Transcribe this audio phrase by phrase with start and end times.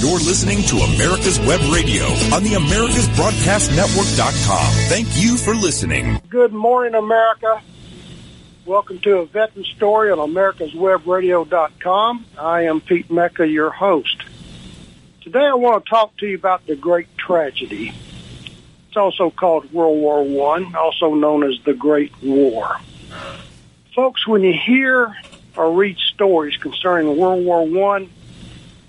[0.00, 4.72] You're listening to America's Web Radio on the AmericasBroadcastNetwork.com.
[4.88, 6.20] Thank you for listening.
[6.28, 7.60] Good morning, America.
[8.64, 12.26] Welcome to a veteran story on AmericasWebRadio.com.
[12.38, 14.22] I am Pete Mecca, your host.
[15.22, 17.92] Today I want to talk to you about the Great Tragedy.
[18.86, 22.76] It's also called World War One, also known as the Great War.
[23.96, 25.16] Folks, when you hear
[25.56, 28.10] or read stories concerning World War One,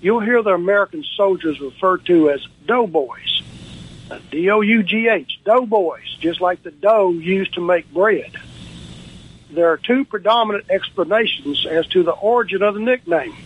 [0.00, 3.42] you'll hear the American soldiers referred to as doughboys.
[4.10, 8.32] Uh, D O U G H, doughboys, just like the dough used to make bread.
[9.50, 13.36] There are two predominant explanations as to the origin of the nickname.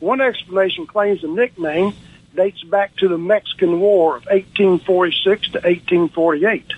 [0.00, 1.94] One explanation claims the nickname
[2.34, 6.72] dates back to the Mexican War of 1846 to 1848.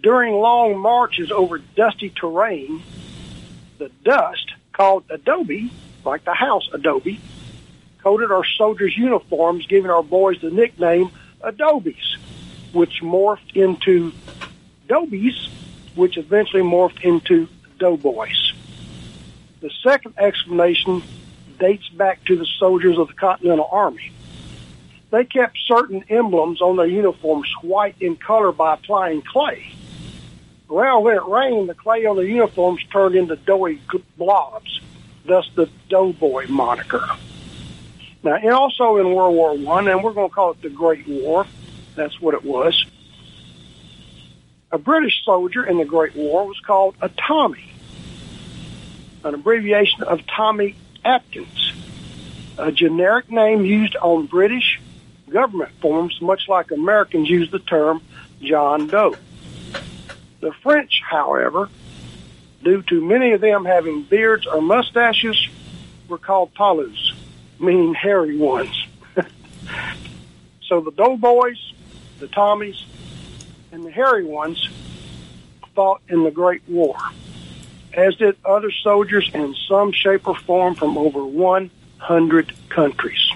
[0.00, 2.82] During long marches over dusty terrain,
[3.78, 5.70] the dust, called adobe,
[6.04, 7.20] like the house adobe,
[8.02, 11.10] coated our soldiers' uniforms, giving our boys the nickname
[11.42, 12.16] Adobes,
[12.72, 14.12] which morphed into
[14.88, 15.48] Dobies,
[15.94, 18.52] which eventually morphed into Doughboys.
[19.60, 21.02] The second explanation
[21.58, 24.10] dates back to the soldiers of the Continental Army.
[25.10, 29.66] They kept certain emblems on their uniforms white in color by applying clay.
[30.68, 33.80] Well, when it rained, the clay on the uniforms turned into doughy
[34.16, 34.80] blobs,
[35.26, 37.04] thus the doughboy moniker.
[38.22, 41.08] Now, and also in World War One, and we're going to call it the Great
[41.08, 41.46] War.
[41.96, 42.86] That's what it was.
[44.70, 47.72] A British soldier in the Great War was called a Tommy,
[49.24, 51.72] an abbreviation of Tommy Atkins,
[52.56, 54.80] a generic name used on British
[55.28, 58.02] government forms, much like Americans use the term
[58.40, 59.16] John Doe.
[60.40, 61.68] The French, however,
[62.62, 65.48] due to many of them having beards or mustaches,
[66.08, 67.11] were called Palus,
[67.58, 68.86] meaning hairy ones.
[70.62, 71.72] so the doughboys,
[72.18, 72.82] the Tommies,
[73.70, 74.68] and the hairy ones
[75.74, 76.96] fought in the Great War,
[77.94, 83.30] as did other soldiers in some shape or form from over 100 countries.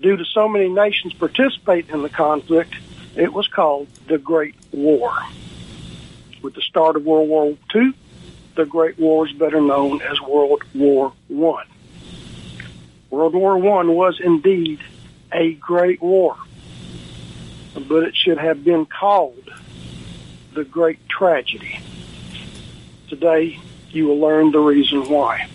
[0.00, 2.74] Due to so many nations participating in the conflict,
[3.14, 5.12] it was called the Great War.
[6.42, 7.92] With the start of World War II,
[8.54, 11.66] the Great War is better known as World War One.
[13.10, 14.80] World War One was indeed
[15.32, 16.36] a great war,
[17.74, 19.50] but it should have been called
[20.54, 21.80] the Great Tragedy.
[23.08, 23.58] Today,
[23.90, 25.48] you will learn the reason why.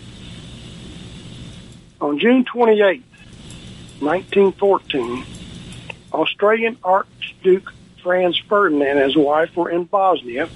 [2.00, 3.02] On June 28,
[4.00, 5.24] 1914,
[6.12, 7.72] Australian Archduke
[8.02, 10.48] Franz Ferdinand and his wife were in Bosnia,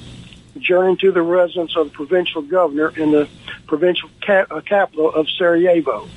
[0.63, 3.29] journeying to the residence of the provincial governor in the
[3.67, 6.09] provincial cap- uh, capital of Sarajevo.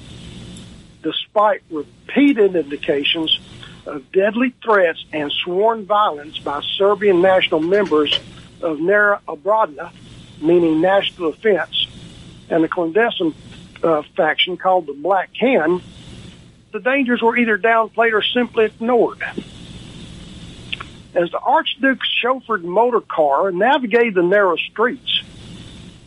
[1.04, 3.40] Despite repeated indications
[3.86, 8.20] of deadly threats and sworn violence by Serbian national members
[8.62, 9.92] of Nera Obradna,
[10.42, 11.88] meaning national defense,
[12.50, 13.34] and the clandestine
[13.84, 15.82] uh, faction called the Black Hand,
[16.72, 19.24] the dangers were either downplayed or simply ignored.
[21.16, 25.22] As the Archduke's chauffeured motor car navigated the narrow streets,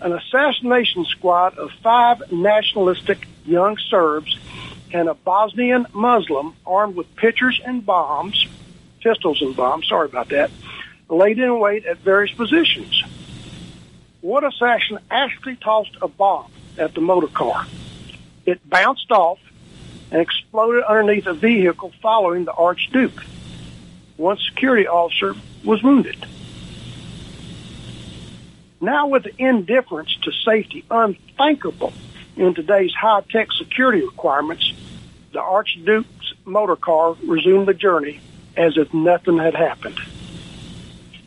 [0.02, 4.38] an assassination squad of five nationalistic young Serbs
[4.92, 8.46] and a Bosnian Muslim armed with pitchers and bombs,
[9.00, 10.50] pistols and bombs, sorry about that,
[11.08, 13.02] laid in wait at various positions.
[14.20, 17.64] One assassin actually tossed a bomb at the motor car.
[18.44, 19.38] It bounced off
[20.10, 23.22] and exploded underneath a vehicle following the Archduke.
[24.18, 25.34] One security officer
[25.64, 26.26] was wounded.
[28.80, 31.92] Now, with the indifference to safety unthinkable
[32.36, 34.72] in today's high tech security requirements,
[35.32, 38.20] the Archduke's motor car resumed the journey
[38.56, 39.98] as if nothing had happened.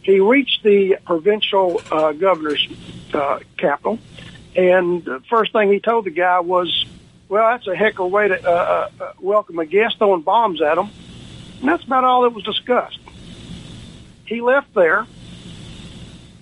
[0.03, 2.68] He reached the provincial uh, governor's
[3.13, 4.00] uh, capital,
[4.53, 6.85] and the first thing he told the guy was,
[7.30, 10.62] Well, that's a heck of a way to uh, uh, welcome a guest throwing bombs
[10.62, 10.89] at him.
[11.62, 13.00] And that's about all that was discussed.
[14.25, 15.06] He left there,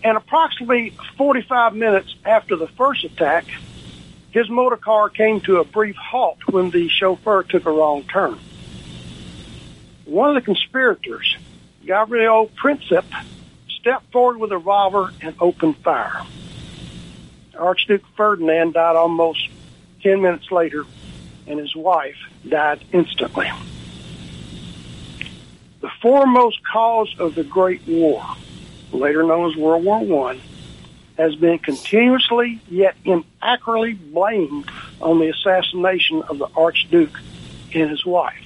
[0.04, 3.45] and approximately 45 minutes after the first attack,
[4.31, 8.39] his motor car came to a brief halt when the chauffeur took a wrong turn.
[10.06, 11.36] One of the conspirators,
[11.86, 13.06] Gabriel Princip,
[13.80, 16.22] stepped forward with a revolver and opened fire.
[17.57, 19.50] Archduke Ferdinand died almost
[20.01, 20.86] 10 minutes later,
[21.45, 22.18] and his wife
[22.48, 23.50] died instantly.
[25.81, 28.23] The foremost cause of the Great War,
[28.91, 30.39] later known as World War I,
[31.17, 34.69] has been continuously yet inaccurately blamed
[35.01, 37.17] on the assassination of the Archduke
[37.73, 38.43] and his wife.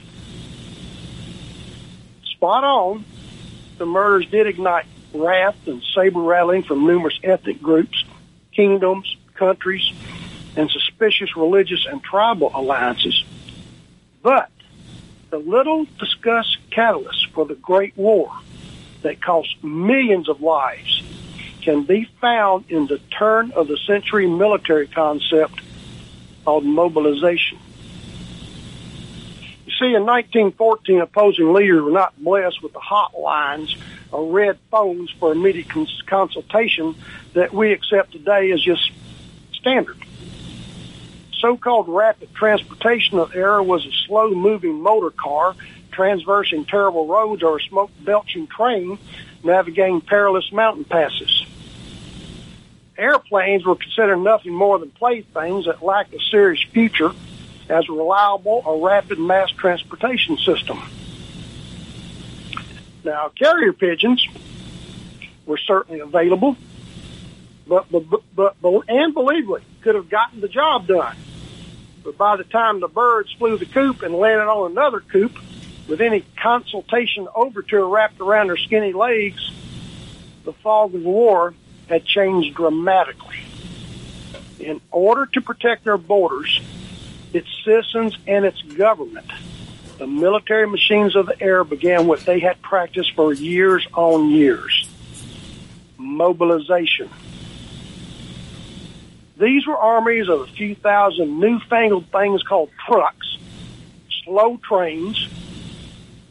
[2.25, 3.05] Spot on,
[3.77, 8.03] the murders did ignite wrath and saber rattling from numerous ethnic groups,
[8.51, 9.91] kingdoms, countries,
[10.55, 13.23] and suspicious religious and tribal alliances.
[14.21, 14.51] But
[15.29, 18.31] the little discussed catalyst for the Great War
[19.01, 21.03] that cost millions of lives
[21.61, 25.61] can be found in the turn of the century military concept
[26.43, 27.57] called mobilization.
[29.65, 33.75] You see, in 1914, opposing leaders were not blessed with the hotlines
[34.11, 36.95] or red phones for immediate cons- consultation
[37.33, 38.91] that we accept today as just
[39.53, 39.97] standard.
[41.39, 45.55] So-called rapid transportation of era was a slow-moving motor car
[45.93, 48.97] transversing terrible roads or a smoke-belching train
[49.43, 51.45] navigating perilous mountain passes.
[52.97, 57.11] Airplanes were considered nothing more than playthings that lacked a serious future
[57.69, 60.79] as a reliable or rapid mass transportation system.
[63.03, 64.25] Now, carrier pigeons
[65.45, 66.55] were certainly available,
[67.67, 68.03] but, but,
[68.35, 71.15] but, but and believably could have gotten the job done.
[72.03, 75.37] But by the time the birds flew the coop and landed on another coop,
[75.87, 79.51] with any consultation overture wrapped around their skinny legs,
[80.45, 81.53] the fog of war
[81.87, 83.37] had changed dramatically.
[84.59, 86.61] In order to protect their borders,
[87.33, 89.29] its citizens, and its government,
[89.97, 94.87] the military machines of the air began what they had practiced for years on years
[96.03, 97.09] mobilization.
[99.37, 103.37] These were armies of a few thousand newfangled things called trucks,
[104.23, 105.27] slow trains,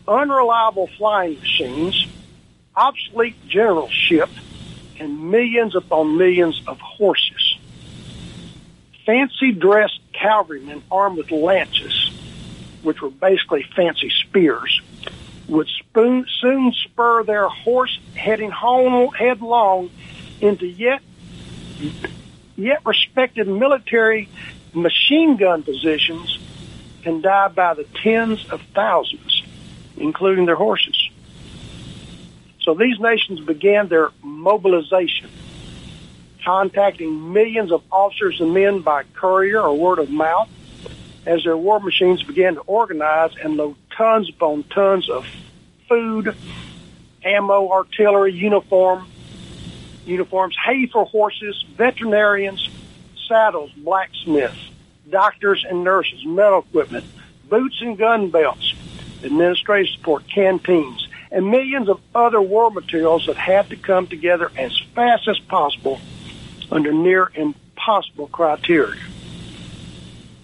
[0.07, 2.07] unreliable flying machines,
[2.75, 4.29] obsolete generalship,
[4.99, 7.59] and millions upon millions of horses.
[9.05, 12.11] Fancy dressed cavalrymen armed with lances,
[12.83, 14.81] which were basically fancy spears,
[15.49, 19.91] would spoon, soon spur their horse heading home headlong
[20.41, 21.01] into yet
[22.57, 24.29] yet respected military
[24.73, 26.39] machine gun positions
[27.05, 29.32] and die by the tens of thousands,
[30.03, 31.11] including their horses.
[32.61, 35.31] So these nations began their mobilization,
[36.45, 40.49] contacting millions of officers and men by courier or word of mouth
[41.25, 45.27] as their war machines began to organize and load tons upon tons of
[45.89, 46.37] food,
[47.25, 49.07] ammo, artillery, uniform,
[50.05, 52.69] uniforms, hay for horses, veterinarians,
[53.29, 54.71] saddles, blacksmiths,
[55.11, 57.05] doctors and nurses, metal equipment,
[57.49, 58.72] boots and gun belts,
[59.25, 64.79] administrative support, canteens, and millions of other war materials that had to come together as
[64.95, 66.01] fast as possible
[66.71, 69.01] under near impossible criteria.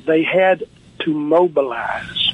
[0.07, 0.65] They had
[1.01, 2.33] to mobilize.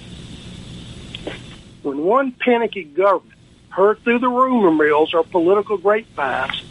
[1.82, 3.38] When one panicky government
[3.70, 6.62] heard through the rumor mills or political grapevines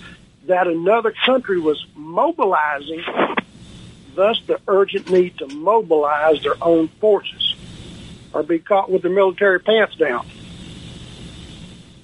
[0.45, 3.03] that another country was mobilizing,
[4.15, 7.52] thus the urgent need to mobilize their own forces
[8.33, 10.27] or be caught with their military pants down.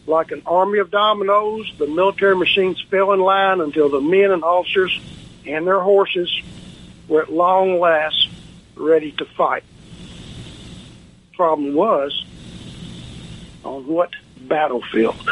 [0.06, 4.44] Like an army of dominoes, the military machines fell in line until the men and
[4.44, 5.00] officers
[5.46, 6.42] and their horses
[7.08, 8.30] were at long last
[8.76, 9.64] ready to fight.
[11.34, 12.26] Problem was,
[13.64, 14.12] on what
[14.42, 15.30] battlefield?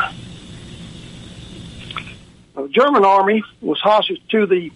[2.56, 4.72] The German army was hostage to the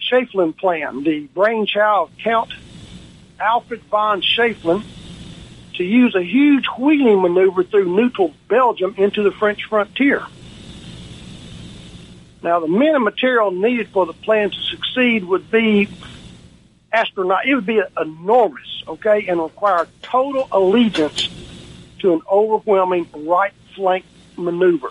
[0.00, 2.50] Schlieffen plan, the brainchild of Count
[3.38, 4.84] Alfred von Schlieffen
[5.76, 10.24] to use a huge wheeling maneuver through neutral Belgium into the French frontier.
[12.42, 15.88] Now, the men and material needed for the plan to succeed would be
[16.92, 17.46] astronaut.
[17.46, 21.28] It would be enormous, okay, and require total allegiance
[22.00, 24.04] to an overwhelming right flank
[24.36, 24.90] maneuver.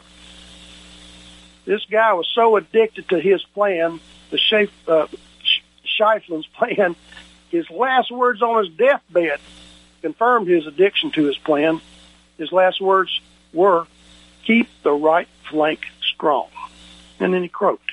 [1.65, 4.00] This guy was so addicted to his plan,
[4.30, 5.08] the Schaef, uh,
[6.58, 6.96] plan,
[7.50, 9.39] his last words on his deathbed
[10.05, 11.81] confirmed his addiction to his plan.
[12.38, 13.19] His last words
[13.51, 13.88] were,
[14.43, 15.79] keep the right flank
[16.13, 16.47] strong.
[17.19, 17.89] And then he croaked.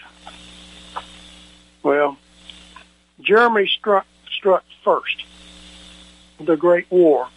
[1.83, 2.19] Well,
[3.19, 5.25] Germany struck, struck first.
[6.39, 7.29] The Great War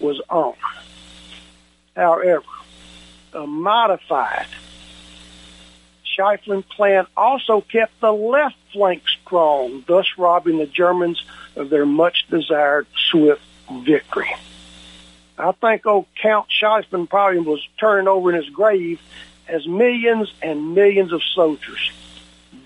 [0.00, 0.54] was on.
[1.94, 2.42] However,
[3.32, 4.48] a modified
[6.04, 11.22] Schlieffen plan also kept the left flank strong, thus robbing the Germans
[11.56, 13.42] of their much desired swift
[13.84, 14.30] victory.
[15.38, 19.00] I think old Count Schlieffen probably was turning over in his grave
[19.48, 21.90] as millions and millions of soldiers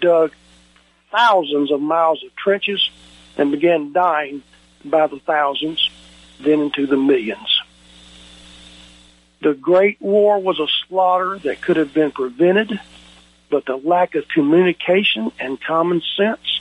[0.01, 0.33] dug
[1.11, 2.91] thousands of miles of trenches
[3.37, 4.43] and began dying
[4.85, 5.91] by the thousands,
[6.41, 7.61] then into the millions.
[9.43, 12.79] The Great War was a slaughter that could have been prevented,
[13.51, 16.61] but the lack of communication and common sense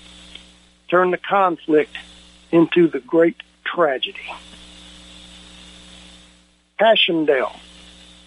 [0.89, 1.95] turned the conflict
[2.51, 4.19] into the great tragedy.
[6.79, 7.59] Passchendaele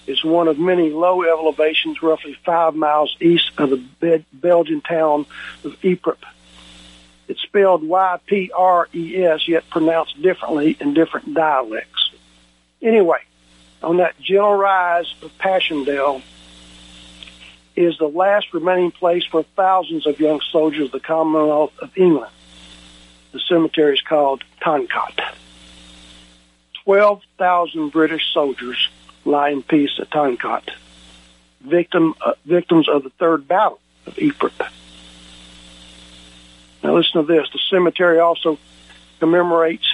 [0.07, 5.27] is one of many low elevations roughly five miles east of the Belgian town
[5.65, 6.19] of Ypres.
[7.29, 12.11] It's spelled Y-P-R-E-S, yet pronounced differently in different dialects.
[12.83, 13.21] Anyway,
[13.83, 16.21] on that gentle rise of Passchendaele
[17.75, 22.33] is the last remaining place for thousands of young soldiers of the Commonwealth of England.
[23.33, 25.21] The cemetery is called Tyne Cot.
[26.85, 28.89] 12,000 British soldiers
[29.25, 30.71] lie in peace at Tyne Cot,
[31.61, 34.53] victim, uh, victims of the Third Battle of Ypres.
[36.83, 37.49] Now listen to this.
[37.53, 38.59] The cemetery also
[39.21, 39.87] commemorates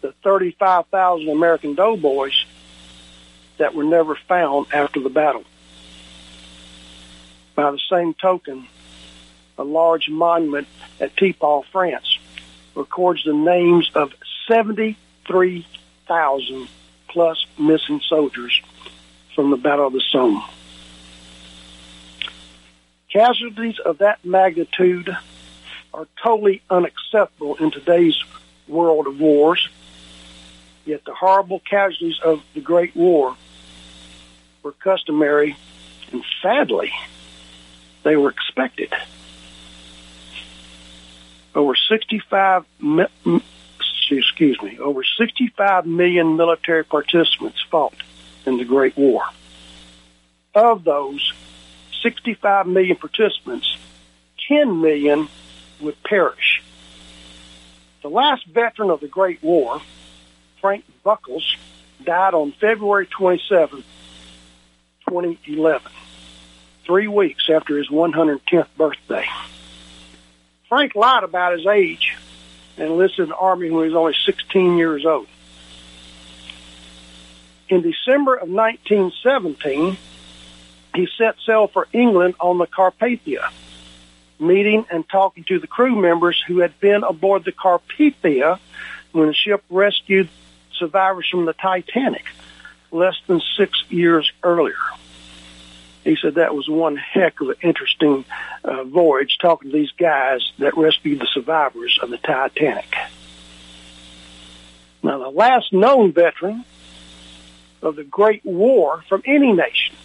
[0.00, 2.44] the 35,000 American doughboys
[3.58, 5.44] that were never found after the battle.
[7.54, 8.66] By the same token,
[9.58, 10.66] a large monument
[10.98, 12.13] at Thiepval, France,
[12.74, 14.12] records the names of
[14.48, 16.68] 73,000
[17.08, 18.60] plus missing soldiers
[19.34, 20.42] from the Battle of the Somme.
[23.12, 25.14] Casualties of that magnitude
[25.92, 28.16] are totally unacceptable in today's
[28.66, 29.68] world of wars.
[30.84, 33.36] Yet the horrible casualties of the Great War
[34.62, 35.56] were customary
[36.12, 36.92] and sadly,
[38.02, 38.92] they were expected.
[41.54, 42.66] Over 65
[44.10, 47.94] excuse me, over 65 million military participants fought
[48.46, 49.22] in the Great War.
[50.54, 51.32] Of those
[52.02, 53.76] 65 million participants,
[54.48, 55.28] 10 million
[55.80, 56.62] would perish.
[58.02, 59.80] The last veteran of the Great War,
[60.60, 61.56] Frank Buckles,
[62.04, 63.82] died on February 27,
[65.08, 65.92] 2011,
[66.84, 69.26] three weeks after his 110th birthday.
[70.68, 72.16] Frank lied about his age
[72.76, 75.26] and enlisted in the Army when he was only 16 years old.
[77.68, 79.96] In December of 1917,
[80.94, 83.50] he set sail for England on the Carpathia,
[84.38, 88.58] meeting and talking to the crew members who had been aboard the Carpathia
[89.12, 90.28] when the ship rescued
[90.76, 92.24] survivors from the Titanic
[92.90, 94.74] less than six years earlier.
[96.04, 98.26] He said that was one heck of an interesting
[98.62, 102.94] uh, voyage talking to these guys that rescued the survivors of the Titanic.
[105.02, 106.64] Now, the last known veteran
[107.82, 109.96] of the Great War from any nation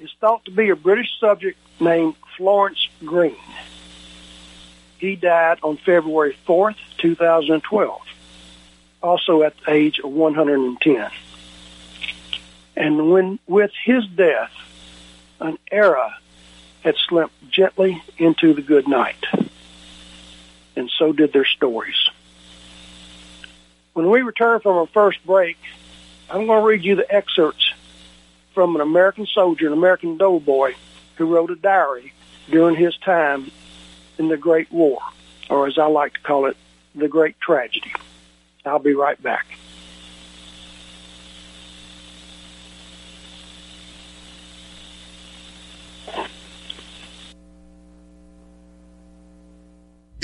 [0.00, 3.36] is thought to be a British subject named Florence Green.
[4.98, 8.00] He died on February 4th, 2012,
[9.02, 11.10] also at the age of 110.
[12.76, 14.52] And when, with his death,
[15.42, 16.16] an era
[16.82, 19.24] had slipped gently into the good night.
[20.74, 22.08] And so did their stories.
[23.92, 25.58] When we return from our first break,
[26.30, 27.72] I'm going to read you the excerpts
[28.54, 30.74] from an American soldier, an American doughboy,
[31.16, 32.12] who wrote a diary
[32.50, 33.50] during his time
[34.18, 34.98] in the Great War,
[35.50, 36.56] or as I like to call it,
[36.94, 37.92] the Great Tragedy.
[38.64, 39.46] I'll be right back.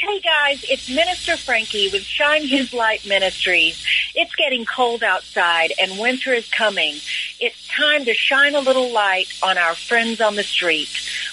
[0.00, 3.84] Hey guys, it's Minister Frankie with Shine His Light Ministries.
[4.14, 6.98] It's getting cold outside and winter is coming.
[7.40, 10.88] It's time to shine a little light on our friends on the street.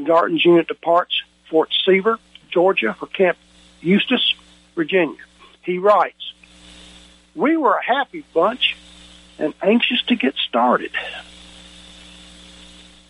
[0.01, 2.19] Garton's unit departs Fort Seaver,
[2.50, 3.38] Georgia for Camp
[3.81, 4.33] Eustis,
[4.75, 5.17] Virginia.
[5.62, 6.33] He writes,
[7.35, 8.75] We were a happy bunch
[9.38, 10.91] and anxious to get started.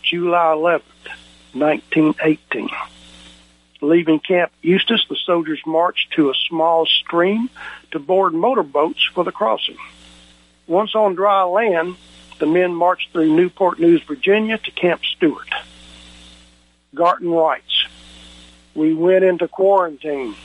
[0.02, 0.82] July 11th,
[1.52, 2.68] 1918.
[3.80, 7.50] Leaving Camp Eustis, the soldiers marched to a small stream
[7.90, 9.78] to board motorboats for the crossing.
[10.66, 11.96] Once on dry land,
[12.38, 15.48] the men marched through Newport News, Virginia to Camp Stuart.
[16.94, 17.86] Garton writes,
[18.74, 20.36] We went into quarantine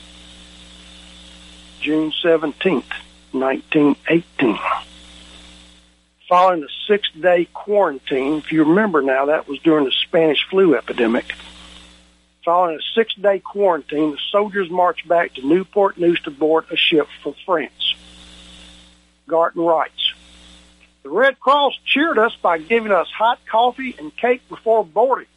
[1.80, 2.84] June 17th,
[3.32, 4.60] 1918.
[6.28, 11.26] Following a six-day quarantine, if you remember now, that was during the Spanish flu epidemic.
[12.46, 17.08] Following a six-day quarantine, the soldiers marched back to Newport News to board a ship
[17.24, 17.96] for France.
[19.28, 20.14] Garton writes,
[21.04, 25.28] The Red Cross cheered us by giving us hot coffee and cake before boarding.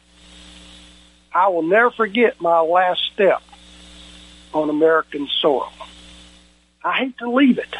[1.33, 3.41] I will never forget my last step
[4.53, 5.71] on American soil.
[6.83, 7.75] I hate to leave it,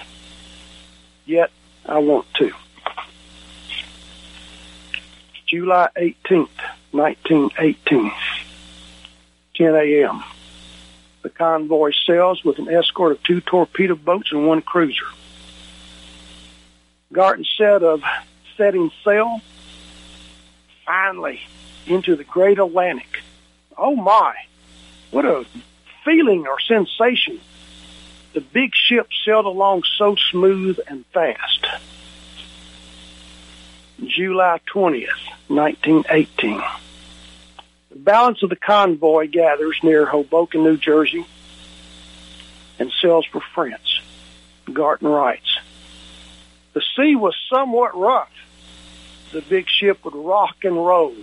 [1.26, 1.52] yet
[1.86, 2.52] I want to.
[5.46, 6.50] July 18th,
[6.92, 8.12] 1918,
[9.56, 10.24] 10 a.m.
[11.22, 15.06] The convoy sails with an escort of two torpedo boats and one cruiser.
[17.12, 18.04] Garton said of
[18.58, 19.42] setting sail,
[20.86, 21.42] finally,
[21.86, 23.22] into the great Atlantic.
[23.78, 24.36] Oh my,
[25.12, 25.46] what a
[26.04, 27.40] feeling or sensation
[28.34, 31.68] the big ship sailed along so smooth and fast.
[34.04, 35.08] July 20th,
[35.48, 36.62] 1918.
[37.92, 41.26] The balance of the convoy gathers near Hoboken, New Jersey,
[42.80, 44.02] and sails for France.
[44.72, 45.60] Garton writes,
[46.74, 48.32] The sea was somewhat rough.
[49.32, 51.14] The big ship would rock and roll.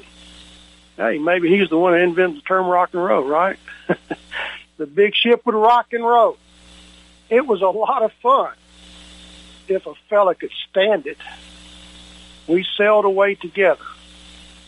[1.01, 3.59] Hey, maybe he's the one that invented the term rock and roll, right?
[4.77, 6.37] the big ship would rock and roll.
[7.31, 8.53] It was a lot of fun
[9.67, 11.17] if a fella could stand it.
[12.47, 13.83] We sailed away together,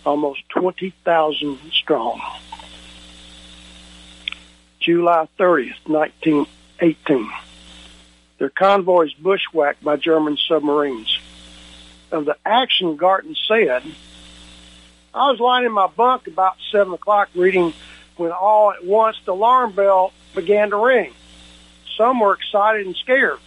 [0.07, 2.23] almost 20,000 strong.
[4.81, 7.31] July 30th, 1918.
[8.39, 11.19] Their convoys bushwhacked by German submarines.
[12.11, 13.83] Of the action, Garton said,
[15.15, 17.75] I was lying in my bunk about 7 o'clock reading
[18.17, 21.13] when all at once the alarm bell began to ring.
[21.97, 23.39] Some were excited and scared.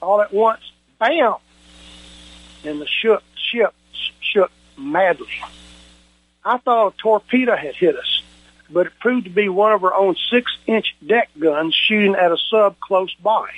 [0.00, 0.62] All at once,
[0.98, 1.34] bam!
[2.64, 3.74] And the ship, ship
[4.20, 5.28] shook madly.
[6.44, 8.22] I thought a torpedo had hit us,
[8.70, 12.38] but it proved to be one of our own six-inch deck guns shooting at a
[12.50, 13.48] sub close by.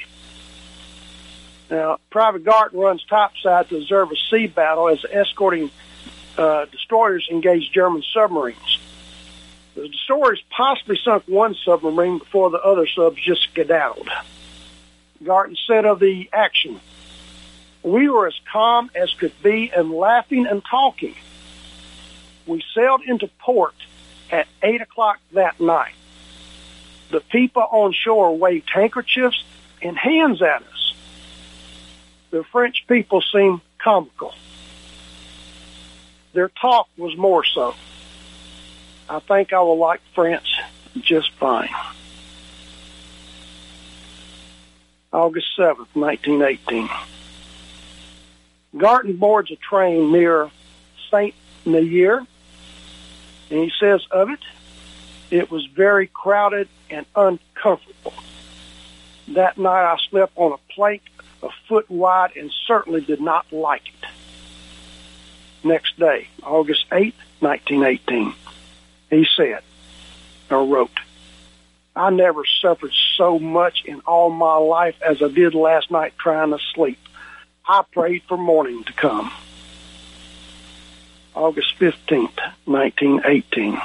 [1.70, 5.70] Now, Private Garton runs topside to observe a sea battle as escorting
[6.37, 8.79] uh, destroyers engaged German submarines.
[9.75, 14.09] The destroyers possibly sunk one submarine before the other subs just skedaddled.
[15.23, 16.81] Garton said of the action,
[17.83, 21.14] we were as calm as could be and laughing and talking.
[22.47, 23.75] We sailed into port
[24.31, 25.94] at 8 o'clock that night.
[27.11, 29.42] The people on shore waved handkerchiefs
[29.83, 30.94] and hands at us.
[32.31, 34.35] The French people seemed comical.
[36.35, 37.75] Their talk was more so.
[39.09, 40.49] I think I will like France
[41.01, 41.70] just fine.
[45.12, 46.88] August 7th, 1918.
[48.77, 50.51] Garton boards a train near
[51.11, 51.35] St.
[51.64, 52.27] Nazaire,
[53.51, 54.40] and he says of it,
[55.31, 58.14] it was very crowded and uncomfortable.
[59.29, 61.03] That night I slept on a plank
[61.44, 64.09] a foot wide and certainly did not like it.
[65.64, 68.35] Next day, August 8, 1918,
[69.09, 69.62] he said,
[70.50, 70.90] or wrote,
[71.96, 76.50] I never suffered so much in all my life as I did last night trying
[76.50, 76.98] to sleep.
[77.66, 79.33] I prayed for morning to come.
[81.35, 83.81] August 15th, 1918.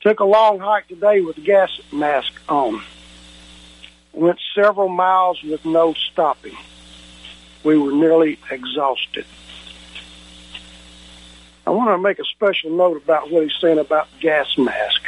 [0.00, 2.80] Took a long hike today with gas mask on.
[4.14, 6.56] Went several miles with no stopping.
[7.62, 9.26] We were nearly exhausted.
[11.70, 15.02] I want to make a special note about what he's saying about gas mask.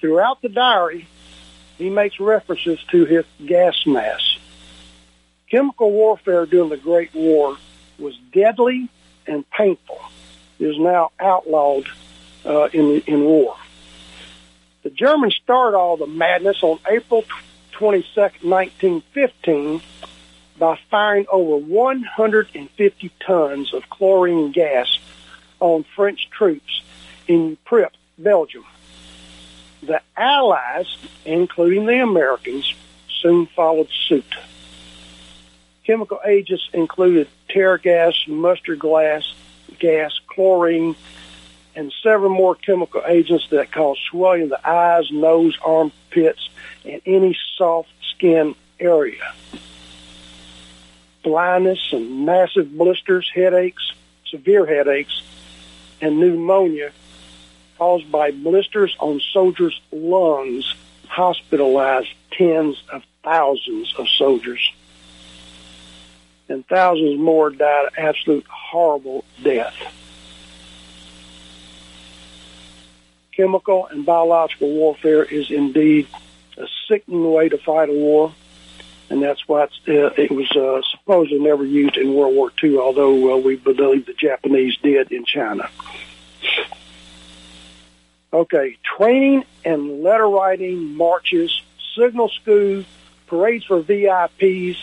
[0.00, 1.06] Throughout the diary,
[1.76, 4.24] he makes references to his gas mask.
[5.50, 7.58] Chemical warfare during the Great War
[7.98, 8.88] was deadly
[9.26, 10.00] and painful.
[10.58, 11.88] It is now outlawed
[12.46, 13.54] uh, in in war.
[14.82, 17.22] The Germans started all the madness on April
[17.74, 19.82] 22nd, 1915,
[20.58, 24.98] by firing over 150 tons of chlorine gas
[25.60, 26.82] on French troops
[27.26, 28.64] in Ypres, Belgium.
[29.82, 32.72] The Allies, including the Americans,
[33.20, 34.34] soon followed suit.
[35.84, 39.34] Chemical agents included tear gas, mustard gas,
[39.78, 40.96] gas, chlorine,
[41.76, 46.48] and several more chemical agents that cause swelling of the eyes, nose, armpits,
[46.84, 49.34] and any soft skin area.
[51.22, 53.92] Blindness and massive blisters, headaches,
[54.26, 55.22] severe headaches,
[56.00, 56.92] and pneumonia
[57.78, 60.74] caused by blisters on soldiers' lungs
[61.08, 64.72] hospitalized tens of thousands of soldiers.
[66.48, 69.74] And thousands more died an absolute horrible death.
[73.32, 76.06] Chemical and biological warfare is indeed
[76.56, 78.32] a sickening way to fight a war,
[79.10, 83.34] and that's why uh, it was uh, supposedly never used in World War II, although
[83.34, 85.68] uh, we believe the Japanese did in China.
[88.32, 91.62] Okay, training and letter writing, marches,
[91.96, 92.84] signal school,
[93.26, 94.76] parades for VIPs,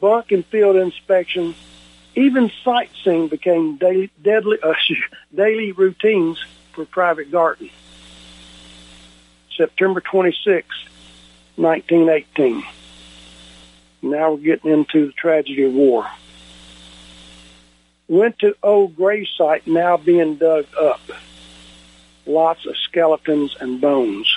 [0.00, 1.54] bunk and field inspection,
[2.14, 4.74] even sightseeing became daily, deadly, uh,
[5.34, 7.70] daily routines for Private Garton.
[9.56, 10.66] September 26,
[11.56, 12.64] 1918.
[14.02, 16.06] Now we're getting into the tragedy of war.
[18.08, 21.00] Went to old grave site now being dug up.
[22.26, 24.36] Lots of skeletons and bones.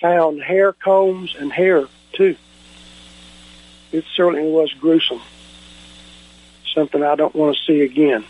[0.00, 2.36] Found hair combs and hair too.
[3.92, 5.20] It certainly was gruesome.
[6.74, 8.24] Something I don't want to see again.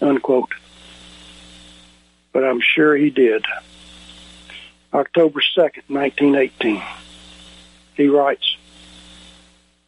[0.00, 0.54] Unquote.
[2.32, 3.44] But I'm sure he did.
[4.94, 6.82] October 2nd, 1918.
[7.94, 8.56] He writes,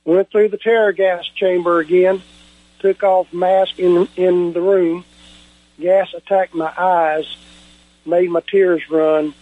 [0.04, 2.22] Went through the tear gas chamber again,
[2.80, 5.04] took off mask in, in the room,
[5.80, 7.36] gas attacked my eyes,
[8.04, 9.32] made my tears run,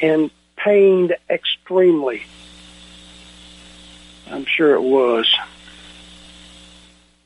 [0.00, 2.22] and pained extremely.
[4.30, 5.32] I'm sure it was.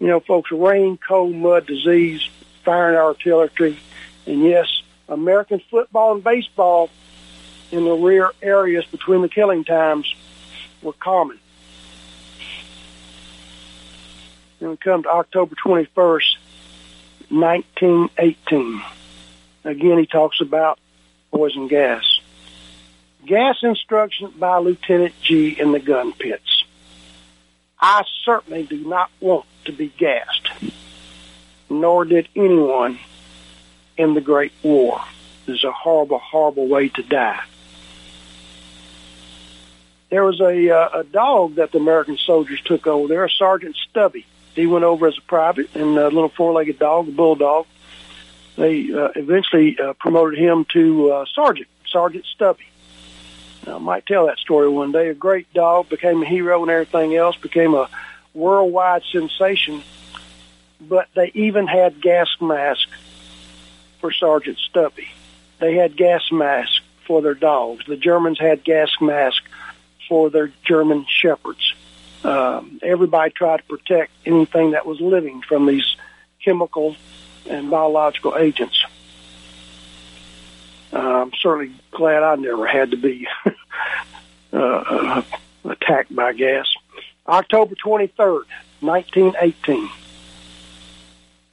[0.01, 2.29] You know, folks, rain, cold, mud, disease,
[2.65, 3.79] firing artillery,
[4.27, 6.91] and yes, American football and baseball
[7.71, 10.13] in the rear areas between the killing times
[10.83, 11.39] were common.
[14.59, 16.37] Then we come to October 21st,
[17.29, 18.83] 1918.
[19.65, 20.79] Again, he talks about
[21.31, 22.05] poison gas.
[23.27, 26.65] Gas instruction by Lieutenant G in the gun pits.
[27.81, 30.49] I certainly do not want to be gassed,
[31.71, 32.99] nor did anyone
[33.97, 35.01] in the Great War.
[35.47, 37.43] It is a horrible, horrible way to die
[40.11, 44.27] there was a uh, a dog that the American soldiers took over there, Sergeant Stubby.
[44.59, 47.67] He went over as a private and a little four-legged dog, a bulldog.
[48.57, 52.65] They uh, eventually uh, promoted him to uh, sergeant, Sergeant Stubby.
[53.65, 55.11] Now, I might tell that story one day.
[55.11, 57.89] A great dog became a hero and everything else, became a
[58.35, 59.85] worldwide sensation.
[60.81, 62.91] But they even had gas masks
[64.01, 65.07] for Sergeant Stubby.
[65.61, 67.85] They had gas masks for their dogs.
[67.87, 69.47] The Germans had gas masks
[70.09, 71.75] for their German shepherds.
[72.25, 75.97] Um, everybody tried to protect anything that was living from these
[76.45, 76.97] chemical
[77.49, 78.85] and biological agents.
[80.93, 83.29] Uh, I'm certainly glad I never had to be
[84.53, 85.23] uh,
[85.65, 86.67] attacked by gas.
[87.27, 88.45] October 23rd,
[88.81, 89.91] 1918.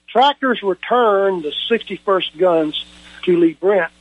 [0.07, 2.85] Trackers returned the 61st guns
[3.23, 3.91] to Lee Brent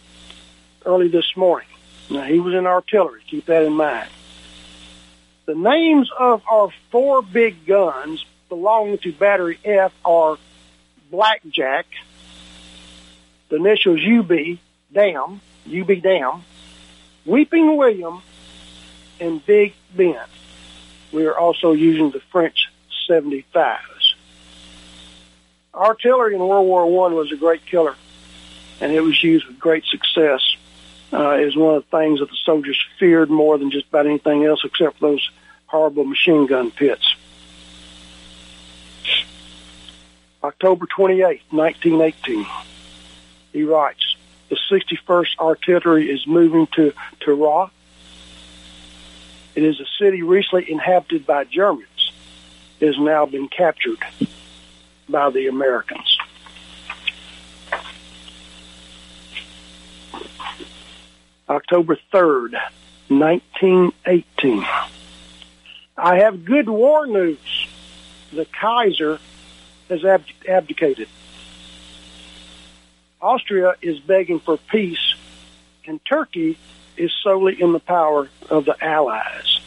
[0.86, 1.66] early this morning.
[2.08, 3.22] Now, he was in artillery.
[3.28, 4.08] Keep that in mind.
[5.46, 10.38] The names of our four big guns belonging to Battery F are
[11.10, 11.86] Blackjack,
[13.50, 14.58] the initials UB,
[14.92, 16.44] Dam, UB Dam,
[17.26, 18.22] Weeping William,
[19.20, 20.16] and Big Ben.
[21.12, 22.70] We are also using the French
[23.08, 23.80] 75s.
[25.74, 27.96] Artillery in World War One was a great killer,
[28.80, 30.40] and it was used with great success.
[31.12, 34.44] Uh, was one of the things that the soldiers feared more than just about anything
[34.44, 35.30] else, except for those
[35.66, 37.14] horrible machine gun pits.
[40.42, 42.46] October 28, 1918.
[43.52, 44.16] He writes,
[44.50, 47.70] the 61st Artillery is moving to Tirah.
[49.54, 52.12] It is a city recently inhabited by Germans.
[52.80, 53.98] It has now been captured
[55.08, 56.13] by the Americans.
[61.48, 62.52] October 3rd,
[63.08, 64.64] 1918.
[65.96, 67.68] I have good war news.
[68.32, 69.18] The Kaiser
[69.88, 71.08] has ab- abdicated.
[73.20, 75.14] Austria is begging for peace,
[75.86, 76.58] and Turkey
[76.96, 79.60] is solely in the power of the Allies.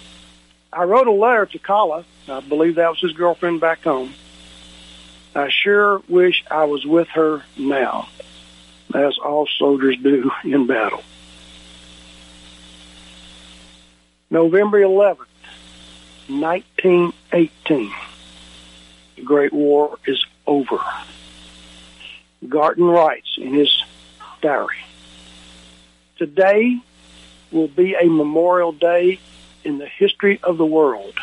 [0.72, 2.06] I wrote a letter to Kala.
[2.28, 4.14] I believe that was his girlfriend back home.
[5.36, 8.10] I sure wish I was with her now,
[8.94, 11.04] as all soldiers do in battle.
[14.38, 15.26] November 11th,
[16.28, 17.92] 1918.
[19.16, 20.78] The Great War is over.
[22.48, 23.84] Garton writes in his
[24.40, 24.78] diary,
[26.20, 26.78] Today
[27.52, 29.20] will be a memorial day
[29.64, 31.16] in the history of the world.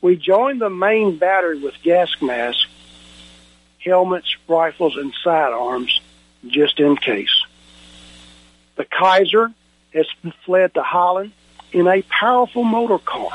[0.00, 2.66] We joined the main battery with gas masks,
[3.78, 6.00] helmets, rifles, and sidearms
[6.44, 7.44] just in case.
[8.74, 9.52] The Kaiser
[9.94, 10.06] has
[10.44, 11.30] fled to Holland
[11.72, 13.30] in a powerful motor car.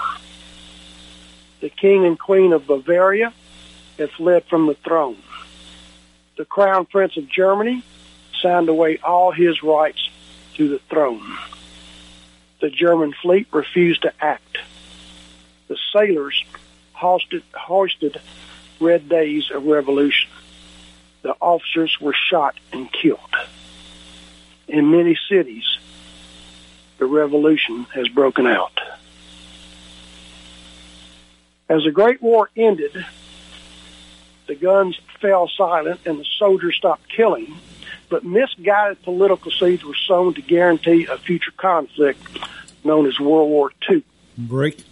[1.62, 3.34] The King and Queen of Bavaria
[3.98, 5.18] have fled from the throne.
[6.38, 7.84] The Crown Prince of Germany
[8.42, 10.10] signed away all his rights
[10.56, 11.38] to the throne.
[12.62, 14.58] The German fleet refused to act.
[15.68, 16.44] The sailors
[16.94, 18.22] hoisted, hoisted
[18.80, 20.30] red days of revolution.
[21.22, 23.20] The officers were shot and killed.
[24.68, 25.66] In many cities,
[26.98, 28.80] the revolution has broken out.
[31.68, 33.06] As the Great War ended,
[34.48, 37.56] the guns fell silent and the soldiers stopped killing,
[38.10, 42.20] but misguided political seeds were sown to guarantee a future conflict
[42.84, 44.04] known as World War II.
[44.38, 44.84] Break.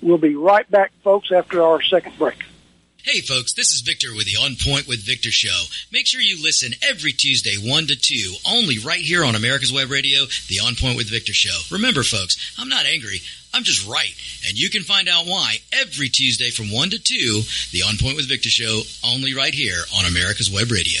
[0.00, 2.44] We'll be right back, folks, after our second break.
[3.02, 5.64] Hey folks, this is Victor with the On Point with Victor show.
[5.90, 9.90] Make sure you listen every Tuesday 1 to 2, only right here on America's Web
[9.90, 11.58] Radio, the On Point with Victor show.
[11.74, 13.22] Remember folks, I'm not angry,
[13.54, 14.14] I'm just right.
[14.46, 18.16] And you can find out why every Tuesday from 1 to 2, the On Point
[18.16, 21.00] with Victor show, only right here on America's Web Radio.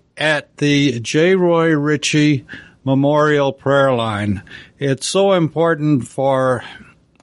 [0.17, 1.35] at the J.
[1.35, 2.45] Roy Ritchie
[2.83, 4.43] Memorial Prayer Line.
[4.79, 6.63] It's so important for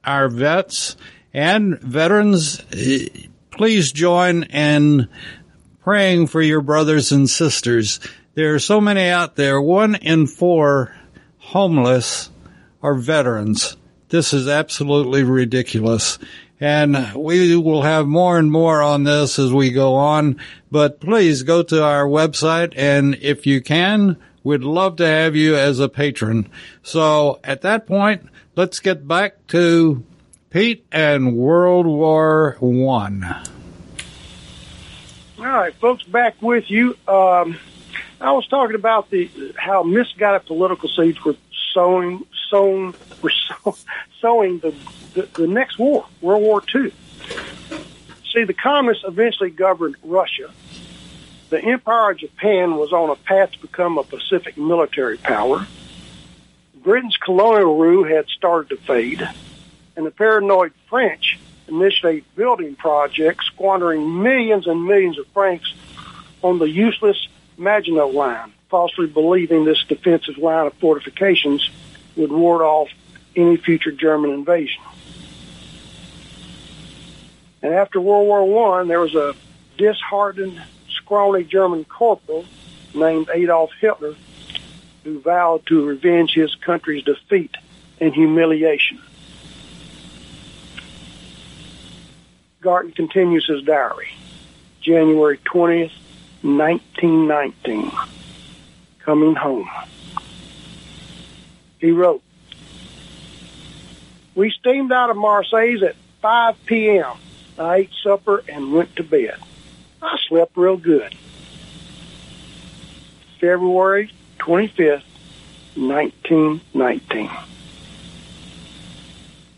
[0.05, 0.97] our vets
[1.35, 2.63] and veterans.
[3.51, 5.09] Please join in
[5.83, 8.01] praying for your brothers and sisters.
[8.35, 9.61] There are so many out there.
[9.61, 10.95] One in four
[11.39, 12.31] homeless
[12.83, 13.77] are veterans.
[14.09, 16.19] This is absolutely ridiculous.
[16.61, 20.41] And we will have more and more on this as we go on.
[20.71, 25.55] But please go to our website and if you can, we'd love to have you
[25.57, 26.51] as a patron.
[26.83, 30.05] So at that point, let's get back to
[30.51, 33.25] Pete and World War One.
[35.39, 36.97] All right, folks, back with you.
[37.07, 37.59] Um,
[38.21, 41.37] I was talking about the how misguided political seeds were
[41.73, 43.77] sowing, sown, were sow,
[44.21, 44.75] sowing the,
[45.15, 46.93] the the next war, World War II.
[48.33, 50.51] See, the communists eventually governed Russia.
[51.51, 55.67] The Empire of Japan was on a path to become a Pacific military power.
[56.75, 59.27] Britain's colonial rule had started to fade,
[59.97, 65.73] and the paranoid French initiated building projects, squandering millions and millions of francs
[66.43, 71.69] on the useless Maginot Line, falsely believing this defensive line of fortifications
[72.17, 72.89] would ward off
[73.37, 74.83] any future German invasion.
[77.63, 79.35] And after World War One, there was a
[79.77, 82.45] disheartened, scrawny German corporal
[82.95, 84.15] named Adolf Hitler
[85.05, 87.57] who vowed to revenge his country's defeat
[88.01, 89.01] and humiliation.
[92.61, 94.09] Garton continues his diary.
[94.81, 95.93] January 20th,
[96.43, 97.91] 1919.
[99.09, 99.71] Coming home.
[101.79, 102.23] He wrote,
[104.35, 107.17] We steamed out of Marseilles at 5 p.m.
[107.59, 109.39] I ate supper and went to bed.
[110.03, 111.15] I slept real good.
[113.41, 115.05] February 25th,
[115.75, 117.31] 1919.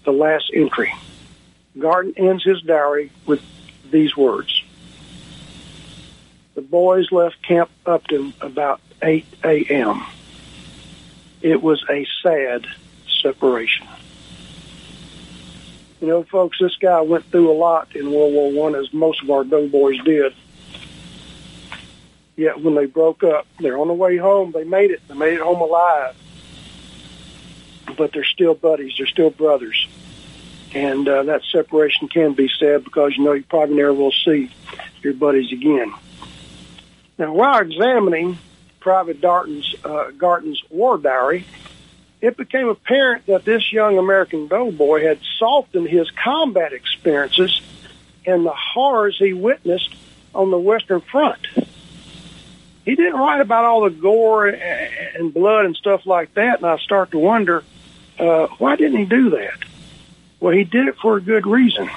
[0.05, 0.95] The last entry.
[1.77, 3.43] Garton ends his diary with
[3.91, 4.63] these words.
[6.55, 10.05] The boys left Camp Upton about 8 a.m.
[11.43, 12.67] It was a sad
[13.23, 13.87] separation.
[16.01, 19.23] You know, folks, this guy went through a lot in World War One, as most
[19.23, 20.33] of our doughboys did.
[22.37, 24.53] Yet when they broke up, they're on the way home.
[24.53, 25.07] They made it.
[25.09, 26.17] They made it home alive.
[27.99, 28.95] But they're still buddies.
[28.97, 29.87] They're still brothers.
[30.73, 34.51] And uh, that separation can be sad because you know you probably never will see
[35.03, 35.93] your buddies again.
[37.19, 38.39] Now, while examining
[38.81, 41.45] Private Darton's, uh, Garton's war diary,
[42.21, 47.61] it became apparent that this young American doughboy had softened his combat experiences
[48.27, 49.95] and the horrors he witnessed
[50.35, 51.47] on the Western Front.
[52.85, 56.79] He didn't write about all the gore and blood and stuff like that, and I
[56.79, 57.65] start to wonder,
[58.19, 59.59] uh, why didn't he do that?
[60.41, 61.91] Well, he did it for a good reason.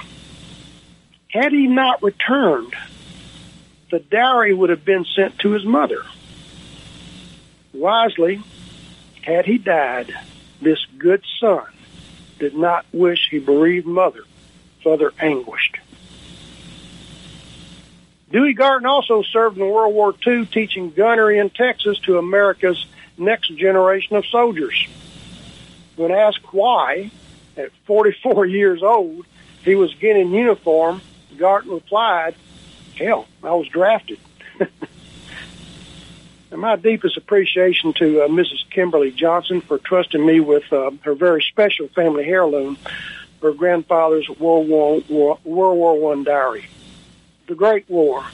[1.28, 2.74] Had he not returned,
[3.90, 6.04] the diary would have been sent to his mother.
[7.84, 8.40] Wisely,
[9.20, 10.10] had he died,
[10.62, 11.66] this good son
[12.38, 14.22] did not wish he bereaved mother
[14.82, 15.76] further anguished.
[18.30, 22.86] Dewey Garton also served in World War II teaching gunnery in Texas to America's
[23.18, 24.88] next generation of soldiers.
[25.96, 27.10] When asked why,
[27.54, 29.26] at 44 years old,
[29.62, 31.02] he was getting uniform,
[31.36, 32.34] Garton replied,
[32.96, 34.20] hell, I was drafted.
[36.54, 38.70] and my deepest appreciation to uh, Mrs.
[38.70, 42.78] Kimberly Johnson for trusting me with uh, her very special family heirloom,
[43.42, 46.66] her grandfather's World War, War, World War One diary.
[47.48, 48.24] The Great War,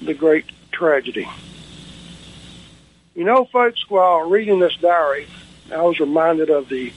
[0.00, 1.28] the Great Tragedy.
[3.14, 5.26] You know, folks, while reading this diary,
[5.70, 6.94] I was reminded of the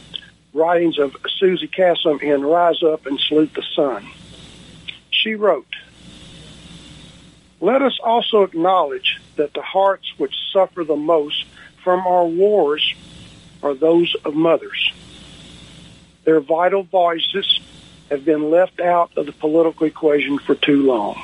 [0.53, 4.07] writings of Suzy Kassem in Rise Up and Salute the Sun.
[5.09, 5.67] She wrote,
[7.59, 11.45] Let us also acknowledge that the hearts which suffer the most
[11.83, 12.93] from our wars
[13.63, 14.93] are those of mothers.
[16.23, 17.59] Their vital voices
[18.09, 21.19] have been left out of the political equation for too long.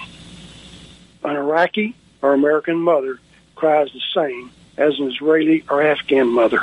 [1.23, 3.19] An Iraqi or American mother
[3.55, 6.61] cries the same as an Israeli or Afghan mother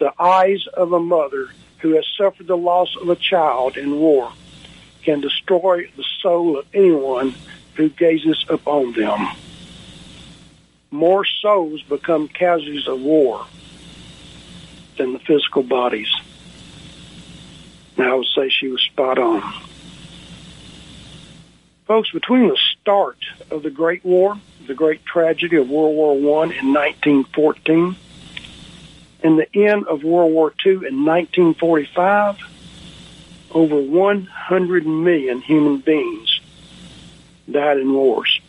[0.00, 4.32] the eyes of a mother who has suffered the loss of a child in war
[5.04, 7.34] can destroy the soul of anyone
[7.74, 9.28] who gazes upon them.
[10.90, 13.46] More souls become casualties of war
[14.96, 16.12] than the physical bodies.
[17.96, 19.42] And I would say she was spot on.
[21.86, 23.18] Folks, between the start
[23.50, 27.96] of the Great War, the great tragedy of World War I in 1914,
[29.22, 32.38] and the end of World War II in 1945,
[33.52, 36.40] over 100 million human beings
[37.50, 38.39] died in wars.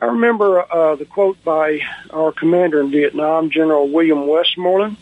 [0.00, 4.96] I remember uh, the quote by our commander in Vietnam, General William Westmoreland,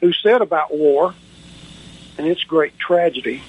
[0.00, 1.14] who said about war
[2.18, 3.42] and its great tragedy.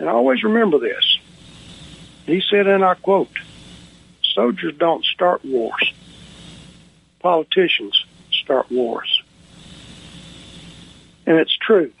[0.00, 1.18] And I always remember this.
[2.26, 3.30] He said, and I quote,
[4.22, 5.92] soldiers don't start wars.
[7.20, 9.22] Politicians start wars.
[11.24, 11.92] And it's true.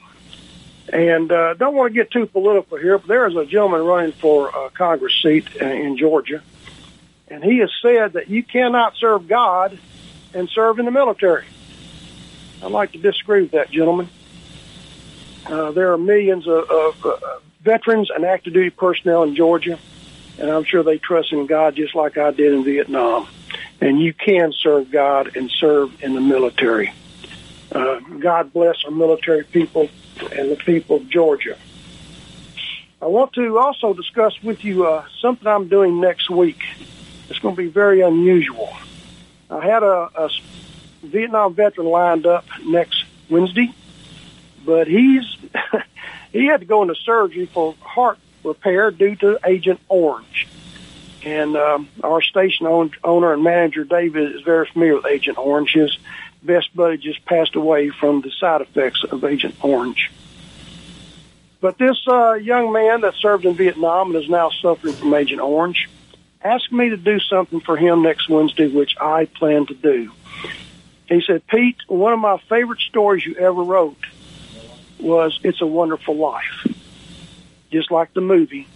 [0.92, 4.12] And uh, don't want to get too political here, but there is a gentleman running
[4.12, 6.42] for a Congress seat in Georgia,
[7.28, 9.78] and he has said that you cannot serve God
[10.32, 11.44] and serve in the military.
[12.62, 14.08] I'd like to disagree with that gentleman.
[15.46, 17.16] Uh, there are millions of, of uh,
[17.60, 19.78] veterans and active duty personnel in Georgia
[20.38, 23.28] and I'm sure they trust in God just like I did in Vietnam.
[23.80, 26.92] and you can serve God and serve in the military.
[27.72, 29.88] Uh, God bless our military people
[30.32, 31.56] and the people of Georgia.
[33.00, 36.60] I want to also discuss with you uh, something I'm doing next week.
[37.28, 38.72] It's going to be very unusual.
[39.50, 40.30] I had a, a
[41.02, 43.72] Vietnam veteran lined up next Wednesday,
[44.64, 45.24] but he's
[46.32, 50.48] he had to go into surgery for heart repair due to Agent Orange.
[51.24, 55.72] And um, our station own, owner and manager, David, is very familiar with Agent Orange.
[55.72, 55.96] His
[56.42, 60.10] best buddy just passed away from the side effects of Agent Orange.
[61.60, 65.40] But this uh, young man that served in Vietnam and is now suffering from Agent
[65.40, 65.88] Orange
[66.42, 70.12] asked me to do something for him next Wednesday, which I plan to do.
[71.08, 73.98] He said, Pete, one of my favorite stories you ever wrote
[75.00, 76.66] was It's a Wonderful Life.
[77.72, 78.66] Just like the movie,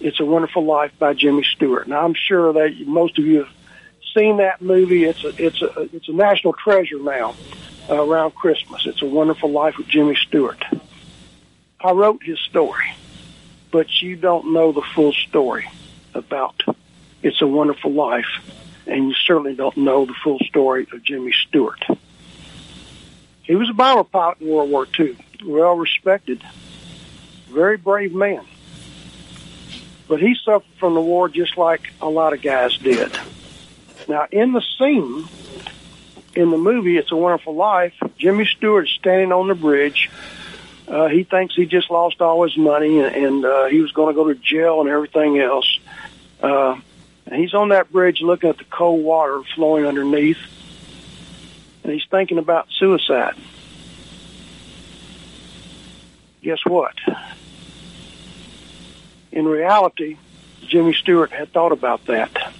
[0.00, 1.88] It's a Wonderful Life by Jimmy Stewart.
[1.88, 3.55] Now, I'm sure that most of you have
[4.16, 5.04] seen that movie.
[5.04, 7.34] It's a, it's a, it's a national treasure now
[7.88, 8.86] uh, around Christmas.
[8.86, 10.64] It's a Wonderful Life with Jimmy Stewart.
[11.80, 12.94] I wrote his story,
[13.70, 15.68] but you don't know the full story
[16.14, 16.62] about
[17.22, 18.26] It's a Wonderful Life,
[18.86, 21.84] and you certainly don't know the full story of Jimmy Stewart.
[23.42, 26.42] He was a bomber pilot in World War II, well respected,
[27.48, 28.44] very brave man.
[30.08, 33.12] But he suffered from the war just like a lot of guys did.
[34.08, 35.26] Now, in the scene
[36.34, 40.10] in the movie It's a Wonderful Life, Jimmy Stewart is standing on the bridge
[40.88, 44.14] uh, he thinks he just lost all his money and, and uh, he was going
[44.14, 45.80] to go to jail and everything else.
[46.40, 46.78] Uh,
[47.26, 50.38] and he's on that bridge looking at the cold water flowing underneath,
[51.82, 53.34] and he's thinking about suicide.
[56.42, 56.94] Guess what?
[59.32, 60.16] In reality,
[60.68, 62.52] Jimmy Stewart had thought about that.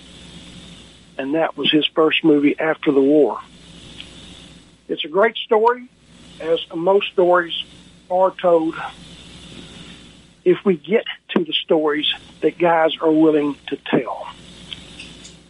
[1.19, 3.41] And that was his first movie after the war.
[4.89, 5.89] It's a great story,
[6.41, 7.55] as most stories
[8.11, 8.75] are told
[10.45, 12.07] if we get to the stories
[12.41, 14.27] that guys are willing to tell.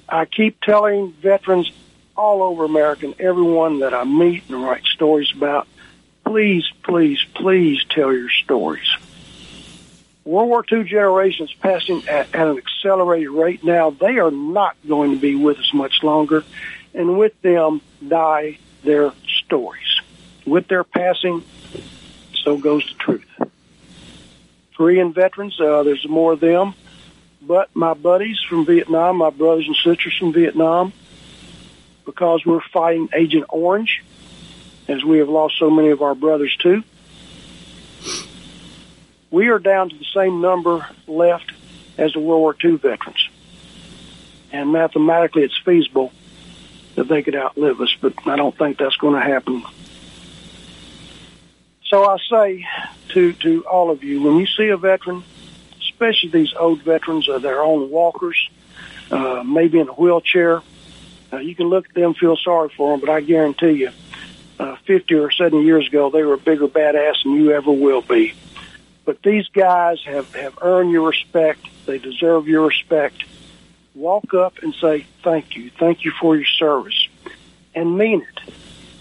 [0.09, 1.71] I keep telling veterans
[2.17, 5.69] all over America and everyone that I meet and write stories about,
[6.25, 8.89] please, please, please tell your stories.
[10.27, 13.91] World War II generations passing at, at an accelerated rate now.
[13.91, 16.45] They are not going to be with us much longer,
[16.93, 19.12] and with them die their
[19.45, 20.01] stories.
[20.45, 21.45] With their passing,
[22.35, 23.51] so goes the truth.
[24.77, 26.74] Korean veterans, uh, there's more of them,
[27.41, 30.93] but my buddies from Vietnam, my brothers and sisters from Vietnam,
[32.05, 34.03] because we're fighting Agent Orange,
[34.89, 36.83] as we have lost so many of our brothers too,
[39.31, 41.53] we are down to the same number left
[41.99, 43.29] as the World War II veterans.
[44.53, 46.12] And mathematically, it's feasible
[46.95, 49.62] that they could outlive us, but I don't think that's going to happen
[51.89, 52.66] so I say
[53.11, 55.22] to, to all of you, when you see a veteran,
[55.81, 58.51] especially these old veterans, uh, they're on walkers,
[59.11, 60.62] uh, maybe in a wheelchair,
[61.33, 63.91] uh, you can look at them, feel sorry for them, but I guarantee you,
[64.59, 68.03] uh, 50 or 70 years ago, they were a bigger badass than you ever will
[68.03, 68.35] be.
[69.07, 71.67] But these guys have, have earned your respect.
[71.87, 73.25] They deserve your respect.
[73.95, 75.71] Walk up and say, thank you.
[75.71, 77.09] Thank you for your service.
[77.75, 78.47] And mean it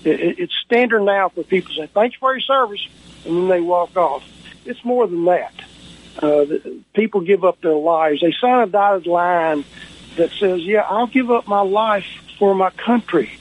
[0.06, 2.88] it, it's standard now for people to say, thanks for your service,
[3.26, 4.24] and then they walk off.
[4.66, 5.53] It's more than that.
[6.18, 8.22] Uh, the, people give up their lives.
[8.22, 9.66] They sign a dotted line
[10.18, 12.06] that says, yeah, I'll give up my life
[12.39, 13.32] for my country,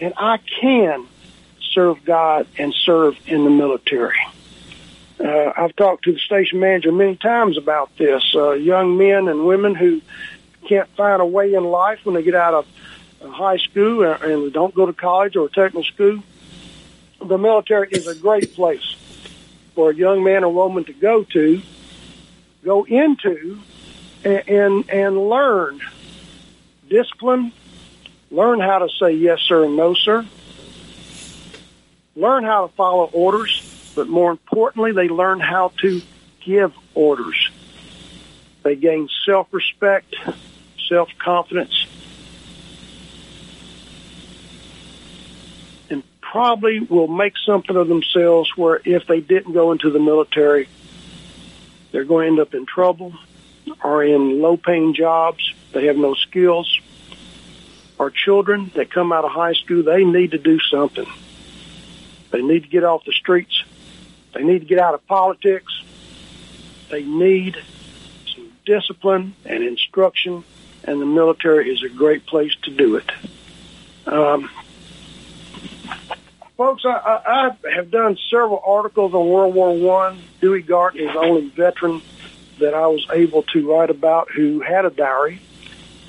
[0.00, 1.06] and I can
[1.72, 4.16] serve God and serve in the military.
[5.18, 8.22] Uh, I've talked to the station manager many times about this.
[8.34, 10.02] Uh, young men and women who
[10.68, 12.66] can't find a way in life when they get out of
[13.32, 16.22] high school and don't go to college or technical school,
[17.24, 18.96] the military is a great place
[19.74, 21.62] for a young man or woman to go to,
[22.64, 23.58] go into,
[24.24, 25.80] and and, and learn
[26.88, 27.52] discipline,
[28.30, 30.26] learn how to say yes sir and no sir,
[32.14, 33.55] learn how to follow orders,
[33.96, 36.00] but more importantly, they learn how to
[36.44, 37.50] give orders.
[38.62, 40.14] They gain self-respect,
[40.88, 41.86] self-confidence,
[45.88, 50.68] And probably will make something of themselves where if they didn't go into the military,
[51.92, 53.14] they're going to end up in trouble
[53.82, 55.54] or in low paying jobs.
[55.72, 56.80] They have no skills.
[57.98, 61.06] Our children that come out of high school, they need to do something.
[62.30, 63.62] They need to get off the streets.
[64.36, 65.72] They need to get out of politics.
[66.90, 67.56] They need
[68.34, 70.44] some discipline and instruction
[70.86, 73.10] and the military is a great place to do it.
[74.06, 74.48] Um,
[76.56, 80.18] folks, I, I, I have done several articles on World War One.
[80.40, 82.02] Dewey Garton is the only veteran
[82.60, 85.40] that I was able to write about who had a diary.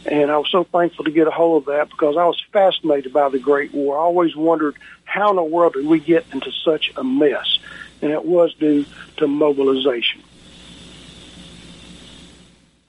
[0.05, 3.11] And I was so thankful to get a hold of that because I was fascinated
[3.11, 3.97] by the Great War.
[3.97, 7.59] I always wondered how in the world did we get into such a mess?
[8.01, 8.85] And it was due
[9.17, 10.23] to mobilization.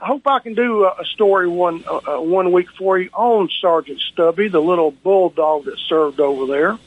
[0.01, 3.49] I hope I can do a, story one uh, uh, one week for you on
[3.61, 6.79] Sergeant Stubby, the little bulldog that served over there.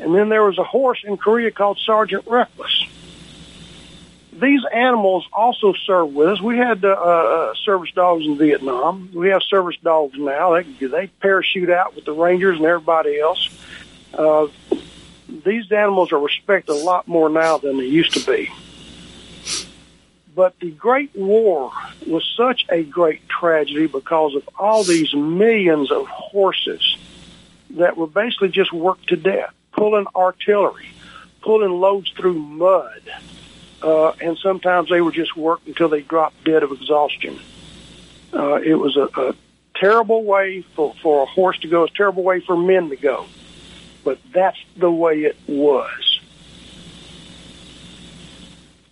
[0.00, 2.86] And then there was a horse in Korea called Sergeant Reckless
[4.40, 6.40] these animals also served with us.
[6.40, 9.10] We had uh, uh, service dogs in Vietnam.
[9.12, 10.54] We have service dogs now.
[10.54, 13.48] They, they parachute out with the Rangers and everybody else.
[15.44, 18.50] These animals are respected a lot more now than they used to be.
[20.34, 21.72] But the Great War
[22.06, 26.96] was such a great tragedy because of all these millions of horses
[27.70, 30.88] that were basically just worked to death, pulling artillery,
[31.42, 33.02] pulling loads through mud
[33.82, 37.38] uh, and sometimes they were just worked until they dropped dead of exhaustion.
[38.32, 39.34] Uh, it was a, a
[39.74, 43.26] terrible way for, for a horse to go, a terrible way for men to go.
[44.04, 46.20] But that's the way it was.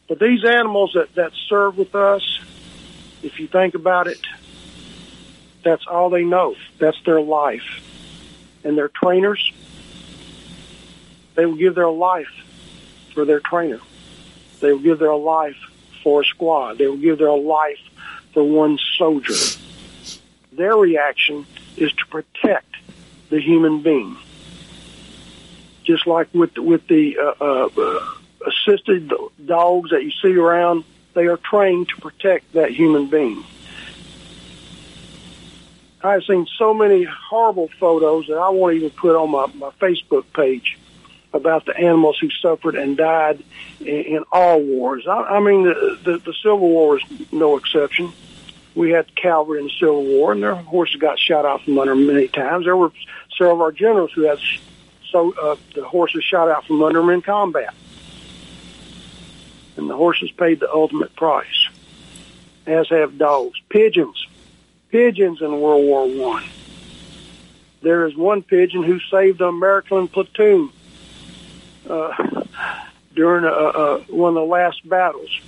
[0.08, 2.40] But these animals that, that serve with us,
[3.22, 4.20] if you think about it,
[5.62, 6.54] that's all they know.
[6.78, 7.84] That's their life.
[8.64, 9.52] And their trainers,
[11.34, 12.30] they will give their life
[13.14, 13.80] for their trainer.
[14.60, 15.56] They will give their life
[16.02, 16.78] for a squad.
[16.78, 17.78] They will give their life
[18.32, 19.34] for one soldier.
[20.52, 21.46] Their reaction
[21.76, 22.74] is to protect
[23.30, 24.16] the human being.
[25.88, 28.14] Just like with with the uh, uh,
[28.46, 29.10] assisted
[29.46, 30.84] dogs that you see around,
[31.14, 33.42] they are trained to protect that human being.
[36.04, 40.24] I've seen so many horrible photos that I won't even put on my, my Facebook
[40.34, 40.78] page
[41.32, 43.42] about the animals who suffered and died
[43.80, 45.06] in, in all wars.
[45.08, 48.12] I, I mean, the, the, the Civil War is no exception.
[48.74, 51.96] We had cavalry in the Civil War, and their horses got shot out from under
[51.96, 52.66] many times.
[52.66, 52.92] There were
[53.38, 54.38] several of our generals who had
[55.10, 57.74] so uh, the horses shot out from under them in combat,
[59.76, 61.68] and the horses paid the ultimate price,
[62.66, 64.26] as have dogs, pigeons,
[64.90, 66.44] pigeons in World War One.
[67.80, 70.70] There is one pigeon who saved an American platoon
[71.88, 72.44] uh,
[73.14, 75.40] during a, a, one of the last battles.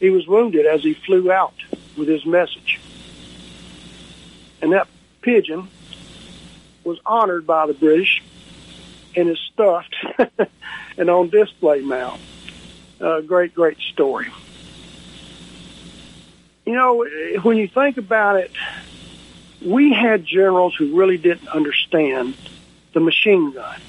[0.00, 1.54] He was wounded as he flew out
[1.96, 2.80] with his message.
[4.60, 4.88] And that
[5.20, 5.68] pigeon
[6.82, 8.22] was honored by the British
[9.16, 9.94] and is stuffed
[10.96, 12.18] and on display now.
[13.00, 14.28] Uh, great, great story.
[16.64, 17.04] You know,
[17.42, 18.52] when you think about it,
[19.60, 22.36] we had generals who really didn't understand
[22.92, 23.80] the machine gun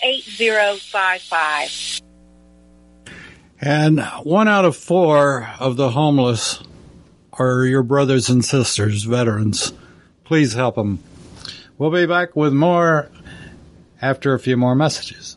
[0.04, 2.02] 770-655-8055.
[3.62, 6.62] And one out of four of the homeless
[7.32, 9.72] are your brothers and sisters, veterans.
[10.24, 11.00] Please help them.
[11.76, 13.10] We'll be back with more
[14.00, 15.36] after a few more messages.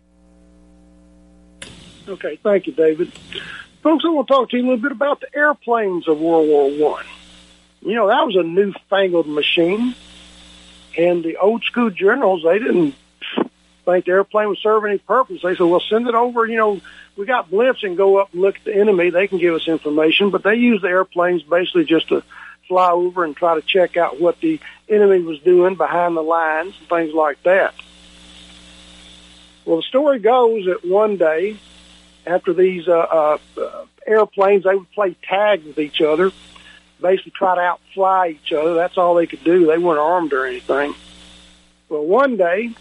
[2.11, 3.11] Okay, thank you, David.
[3.81, 6.47] Folks, I want to talk to you a little bit about the airplanes of World
[6.47, 7.05] War One.
[7.81, 9.95] You know, that was a newfangled machine,
[10.97, 12.95] and the old school generals, they didn't
[13.85, 15.41] think the airplane would serve any purpose.
[15.41, 16.81] They said, well, send it over, you know,
[17.15, 19.09] we got blimps and go up and look at the enemy.
[19.09, 22.23] They can give us information, but they use the airplanes basically just to
[22.67, 26.75] fly over and try to check out what the enemy was doing behind the lines
[26.77, 27.73] and things like that.
[29.65, 31.57] Well, the story goes that one day,
[32.25, 36.31] after these uh, uh, airplanes, they would play tag with each other,
[37.01, 38.75] basically try to outfly each other.
[38.75, 39.65] That's all they could do.
[39.65, 40.93] They weren't armed or anything.
[41.89, 42.71] Well, one day,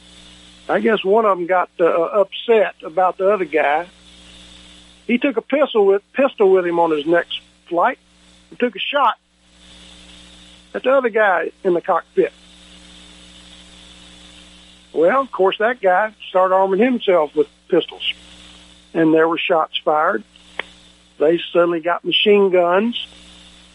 [0.69, 3.89] I guess one of them got uh, upset about the other guy.
[5.07, 7.99] He took a pistol with pistol with him on his next flight
[8.51, 9.19] and took a shot
[10.75, 12.33] at the other guy in the cockpit.
[14.93, 18.13] Well, of course, that guy started arming himself with pistols,
[18.95, 20.25] and there were shots fired.
[21.19, 23.07] They suddenly got machine guns,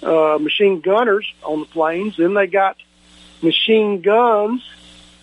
[0.02, 2.18] uh, machine gunners on the planes.
[2.18, 2.78] Then they got
[3.42, 4.64] machine guns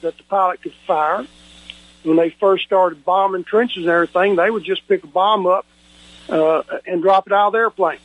[0.03, 1.27] that the pilot could fire.
[2.05, 5.67] When they first started bombing trenches and everything, they would just pick a bomb up
[6.29, 7.99] uh, and drop it out of the airplane.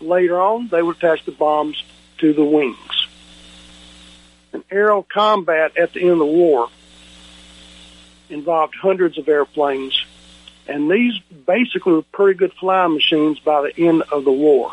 [0.00, 1.82] Later on, they would attach the bombs
[2.18, 3.06] to the wings.
[4.52, 6.68] An aerial combat at the end of the war
[8.28, 10.04] involved hundreds of airplanes,
[10.68, 14.72] and these basically were pretty good flying machines by the end of the war.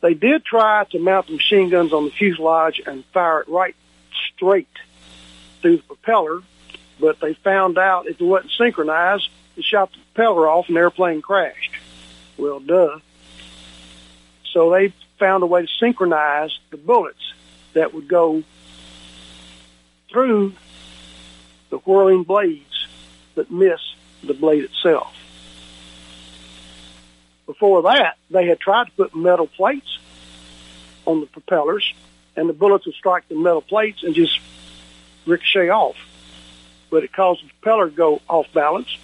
[0.00, 3.74] They did try to mount the machine guns on the fuselage and fire it right
[4.34, 4.68] straight
[5.62, 6.40] through the propeller,
[7.00, 10.80] but they found out if it wasn't synchronized, it shot the propeller off and the
[10.80, 11.72] airplane crashed.
[12.36, 12.98] Well, duh.
[14.52, 17.32] So they found a way to synchronize the bullets
[17.72, 18.42] that would go
[20.10, 20.52] through
[21.70, 22.86] the whirling blades
[23.34, 23.80] that miss
[24.26, 25.14] the blade itself.
[27.46, 29.98] Before that, they had tried to put metal plates
[31.06, 31.92] on the propellers,
[32.36, 34.38] and the bullets would strike the metal plates and just
[35.26, 35.96] ricochet off.
[36.90, 38.96] But it caused the propeller to go off balance,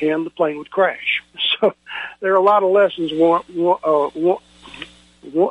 [0.00, 1.22] and the plane would crash.
[1.60, 1.72] So
[2.20, 3.12] there are a lot of lessons.
[3.12, 4.10] One, uh,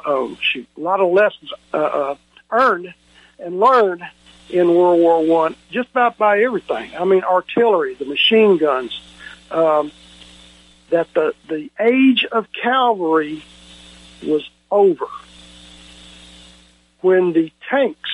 [0.06, 2.16] oh, shoot, a lot of lessons uh, uh,
[2.52, 2.94] earned
[3.40, 4.04] and learned
[4.50, 6.92] in World War One, just about by everything.
[6.98, 9.00] I mean, artillery, the machine guns.
[9.52, 9.92] Um,
[10.90, 13.44] that the the age of cavalry
[14.24, 15.08] was over
[17.02, 18.12] when the tanks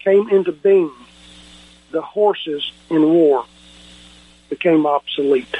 [0.00, 0.90] came into being.
[1.92, 3.44] The horses in war
[4.48, 5.54] became obsolete.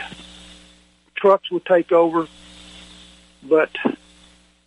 [1.15, 2.27] Trucks would take over,
[3.43, 3.71] but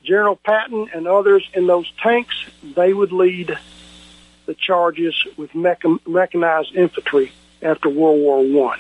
[0.04, 3.58] General Patton and others in those tanks, they would lead
[4.46, 7.32] the charges with mechanized infantry
[7.62, 8.80] after World War One.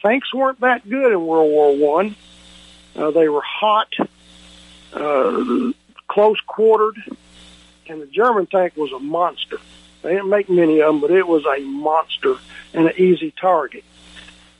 [0.00, 2.16] Tanks weren't that good in World War One.
[2.94, 3.92] Uh, they were hot,
[4.92, 5.72] uh,
[6.06, 6.96] close quartered,
[7.88, 9.58] and the German tank was a monster.
[10.02, 12.36] They didn't make many of them, but it was a monster
[12.72, 13.84] and an easy target.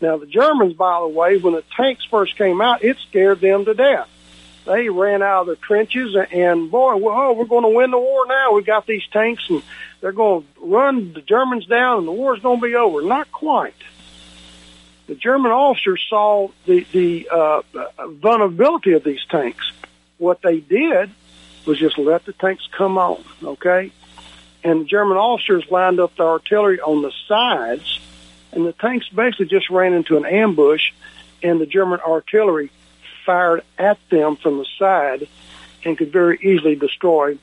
[0.00, 3.64] Now the Germans, by the way, when the tanks first came out, it scared them
[3.66, 4.08] to death
[4.64, 7.98] they ran out of the trenches and boy, well, oh, we're going to win the
[7.98, 8.52] war now.
[8.52, 9.62] We got these tanks and
[10.00, 13.02] they're going to run the Germans down and the war's going to be over.
[13.02, 13.74] Not quite.
[15.06, 17.62] The German officers saw the, the uh,
[18.08, 19.70] vulnerability of these tanks.
[20.16, 21.10] What they did
[21.66, 23.92] was just let the tanks come on, okay?
[24.62, 28.00] And the German officers lined up the artillery on the sides
[28.52, 30.92] and the tanks basically just ran into an ambush
[31.42, 32.70] and the German artillery
[33.24, 35.28] fired at them from the side
[35.84, 37.38] and could very easily destroy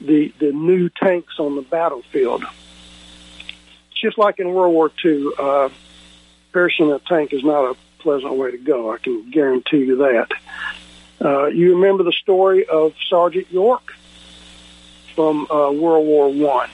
[0.00, 2.44] the the new tanks on the battlefield.
[3.94, 5.68] Just like in World War II, uh,
[6.52, 8.92] perishing a tank is not a pleasant way to go.
[8.92, 10.28] I can guarantee you that.
[11.22, 13.94] Uh, you remember the story of Sergeant York
[15.14, 16.70] from uh, World War One.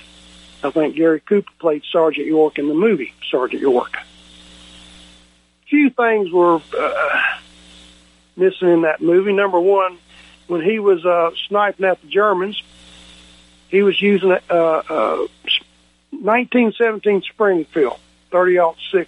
[0.62, 0.68] I.
[0.68, 3.98] I think Gary Cooper played Sergeant York in the movie Sergeant York.
[5.68, 7.22] Few things were uh,
[8.36, 9.32] missing in that movie.
[9.32, 9.98] Number one,
[10.46, 12.62] when he was uh, sniping at the Germans,
[13.68, 15.26] he was using a uh, uh,
[16.10, 17.98] 1917 Springfield
[18.30, 19.06] 30-06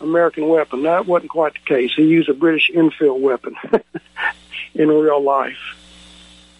[0.00, 0.82] American weapon.
[0.82, 1.92] That wasn't quite the case.
[1.94, 3.56] He used a British Enfield weapon
[4.74, 5.78] in real life.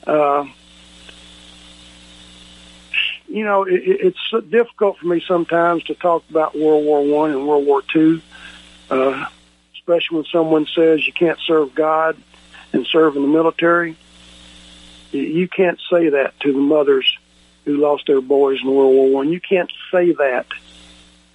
[0.07, 0.47] Uh,
[3.29, 7.47] you know, it, it's difficult for me sometimes to talk about World War One and
[7.47, 8.21] World War Two,
[8.91, 9.27] uh,
[9.83, 12.17] especially when someone says you can't serve God
[12.73, 13.97] and serve in the military.
[15.11, 17.19] You can't say that to the mothers
[17.65, 19.33] who lost their boys in World War One.
[19.33, 20.47] You can't say that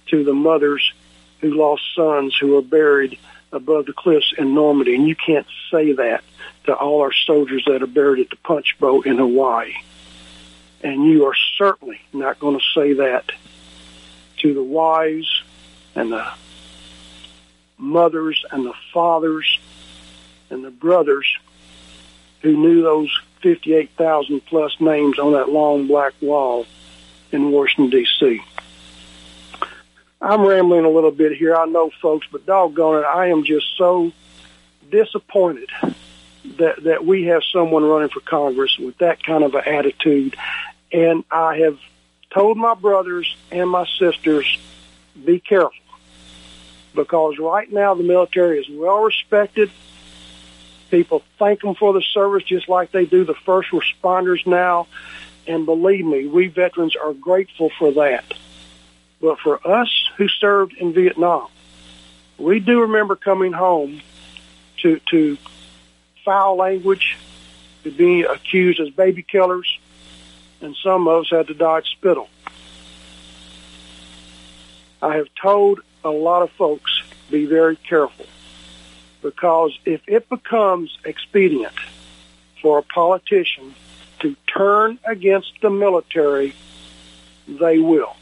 [0.06, 0.92] to the mothers
[1.40, 3.18] who lost sons who are buried
[3.52, 6.24] above the cliffs in Normandy, and you can't say that
[6.64, 9.74] to all our soldiers that are buried at the Punch Bowl in Hawaii.
[10.82, 13.30] And you are certainly not going to say that
[14.38, 15.42] to the wives
[15.94, 16.26] and the
[17.78, 19.58] mothers and the fathers
[20.50, 21.26] and the brothers
[22.42, 23.10] who knew those
[23.42, 26.66] 58,000 plus names on that long black wall
[27.30, 28.40] in Washington, D.C.
[30.20, 33.66] I'm rambling a little bit here, I know, folks, but doggone it, I am just
[33.76, 34.12] so
[34.90, 35.68] disappointed
[36.56, 40.36] that that we have someone running for Congress with that kind of an attitude.
[40.92, 41.78] And I have
[42.30, 44.58] told my brothers and my sisters,
[45.24, 45.72] be careful,
[46.94, 49.70] because right now the military is well respected.
[50.90, 54.86] People thank them for the service just like they do the first responders now.
[55.46, 58.24] And believe me, we veterans are grateful for that.
[59.20, 61.48] But for us who served in Vietnam,
[62.38, 64.00] we do remember coming home
[64.82, 65.36] to, to
[66.24, 67.16] foul language,
[67.84, 69.78] to be accused as baby killers,
[70.60, 72.28] and some of us had to dodge spittle.
[75.00, 78.26] I have told a lot of folks be very careful
[79.22, 81.74] because if it becomes expedient
[82.62, 83.74] for a politician
[84.20, 86.54] to turn against the military,
[87.46, 88.16] they will.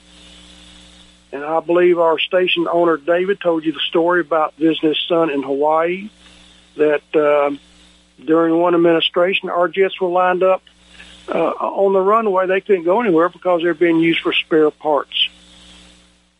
[1.32, 5.30] And I believe our station owner, David, told you the story about visiting his son
[5.30, 6.08] in Hawaii,
[6.76, 7.56] that uh,
[8.24, 10.62] during one administration, our jets were lined up
[11.28, 12.46] uh, on the runway.
[12.46, 15.25] They couldn't go anywhere because they're being used for spare parts.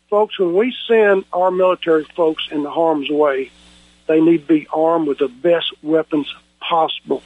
[0.08, 3.50] Folks, when we send our military folks in the harm's way,
[4.06, 7.22] they need to be armed with the best weapons possible.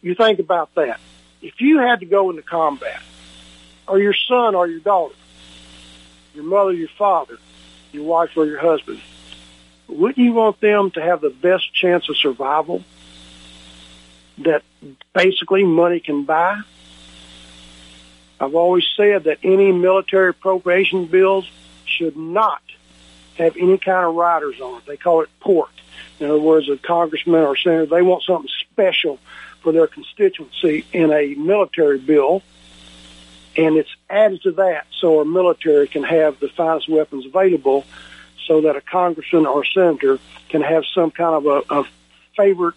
[0.00, 0.98] You think about that.
[1.42, 3.00] If you had to go into combat,
[3.86, 5.14] or your son or your daughter,
[6.34, 7.38] your mother, your father,
[7.92, 9.00] your wife, or your husband,
[9.86, 12.84] wouldn't you want them to have the best chance of survival
[14.38, 14.62] that
[15.14, 16.60] basically money can buy?
[18.40, 21.48] I've always said that any military appropriation bills
[21.98, 22.62] should not
[23.36, 24.86] have any kind of riders on it.
[24.86, 25.70] They call it pork.
[26.20, 29.18] In other words, a congressman or senator, they want something special
[29.60, 32.42] for their constituency in a military bill,
[33.56, 37.84] and it's added to that so our military can have the finest weapons available
[38.46, 40.18] so that a congressman or senator
[40.48, 41.84] can have some kind of a, a
[42.36, 42.76] favorite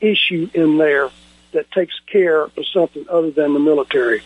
[0.00, 1.10] issue in there
[1.52, 4.22] that takes care of something other than the military.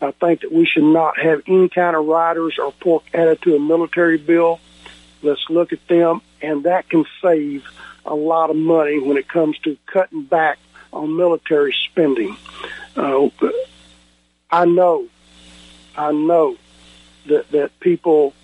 [0.00, 3.56] I think that we should not have any kind of riders or pork added to
[3.56, 4.60] a military bill.
[5.22, 7.64] Let's look at them, and that can save
[8.04, 10.58] a lot of money when it comes to cutting back
[10.92, 12.36] on military spending.
[12.96, 13.28] Uh,
[14.50, 15.08] I know,
[15.96, 16.56] I know
[17.26, 18.34] that that people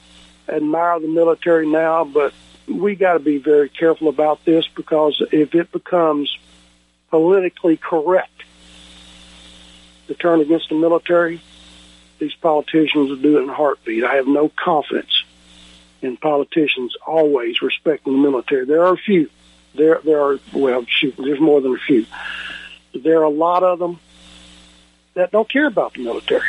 [0.48, 2.34] admire the military now, but
[2.66, 6.36] we got to be very careful about this because if it becomes
[7.10, 8.42] politically correct
[10.08, 11.40] to turn against the military,
[12.18, 14.04] these politicians will do it in a heartbeat.
[14.04, 15.24] I have no confidence
[16.02, 18.66] in politicians always respecting the military.
[18.66, 19.30] There are a few.
[19.74, 22.06] There, there are well, shoot, there's more than a few.
[22.94, 23.98] There are a lot of them
[25.14, 26.48] that don't care about the military.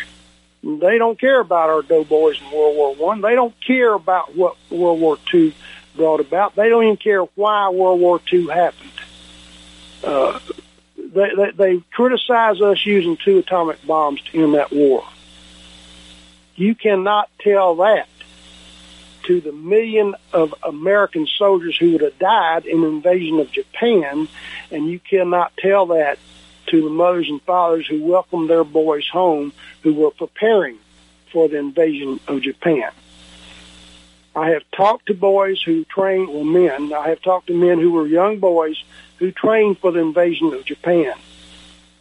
[0.63, 3.21] They don't care about our doughboys in World War One.
[3.21, 5.53] They don't care about what World War Two
[5.95, 6.55] brought about.
[6.55, 8.91] They don't even care why World War Two happened.
[10.03, 10.39] Uh,
[11.15, 15.03] they, they, they criticize us using two atomic bombs to end that war.
[16.55, 18.07] You cannot tell that
[19.23, 24.27] to the million of American soldiers who would have died in the invasion of Japan,
[24.71, 26.19] and you cannot tell that
[26.67, 30.77] to the mothers and fathers who welcomed their boys home who were preparing
[31.31, 32.91] for the invasion of Japan.
[34.35, 36.91] I have talked to boys who trained, well, men.
[36.93, 38.83] I have talked to men who were young boys
[39.17, 41.13] who trained for the invasion of Japan.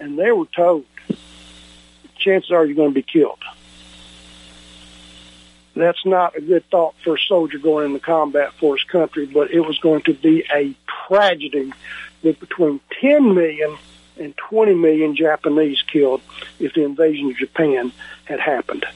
[0.01, 0.85] And they were told,
[2.19, 3.39] chances are you're going to be killed.
[5.77, 9.51] That's not a good thought for a soldier going into combat for his country, but
[9.53, 10.75] it was going to be a
[11.07, 11.73] tragedy
[12.23, 13.77] with between 10 million
[14.19, 16.21] and 20 million Japanese killed
[16.59, 17.93] if the invasion of Japan
[18.25, 18.87] had happened.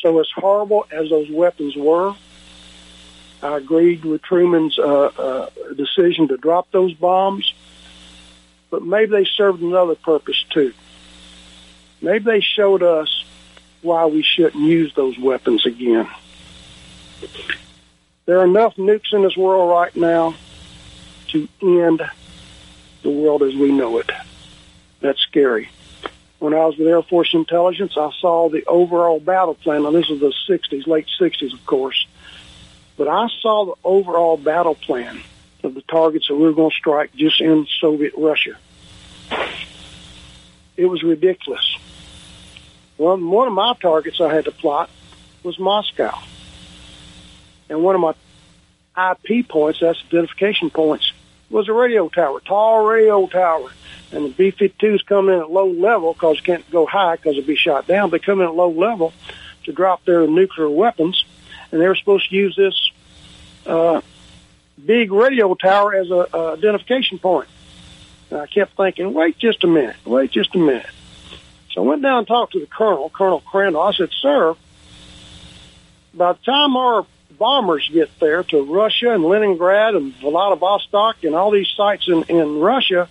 [0.00, 2.14] So as horrible as those weapons were,
[3.44, 7.52] I agreed with Truman's uh, uh, decision to drop those bombs,
[8.70, 10.72] but maybe they served another purpose too.
[12.00, 13.22] Maybe they showed us
[13.82, 16.08] why we shouldn't use those weapons again.
[18.24, 20.34] There are enough nukes in this world right now
[21.28, 22.02] to end
[23.02, 24.10] the world as we know it.
[25.00, 25.68] That's scary.
[26.38, 29.82] When I was with Air Force Intelligence, I saw the overall battle plan.
[29.82, 32.06] Now, this is the 60s, late 60s, of course.
[32.96, 35.20] But I saw the overall battle plan
[35.62, 38.56] of the targets that we were going to strike just in Soviet Russia.
[40.76, 41.76] It was ridiculous.
[42.96, 44.90] One, one of my targets I had to plot
[45.42, 46.16] was Moscow.
[47.68, 48.14] And one of my
[49.12, 51.12] IP points, that's identification points,
[51.50, 53.70] was a radio tower, tall radio tower.
[54.12, 57.46] And the B-52s come in at low level because you can't go high because it'd
[57.46, 58.10] be shot down.
[58.10, 59.12] They come in at low level
[59.64, 61.24] to drop their nuclear weapons.
[61.74, 62.92] And they were supposed to use this
[63.66, 64.00] uh,
[64.86, 67.48] big radio tower as a, a identification point.
[68.30, 70.86] And I kept thinking, wait just a minute, wait just a minute.
[71.72, 73.82] So I went down and talked to the colonel, Colonel Crandall.
[73.82, 74.54] I said, sir,
[76.14, 77.04] by the time our
[77.36, 82.60] bombers get there to Russia and Leningrad and Vladivostok and all these sites in, in
[82.60, 83.08] Russia,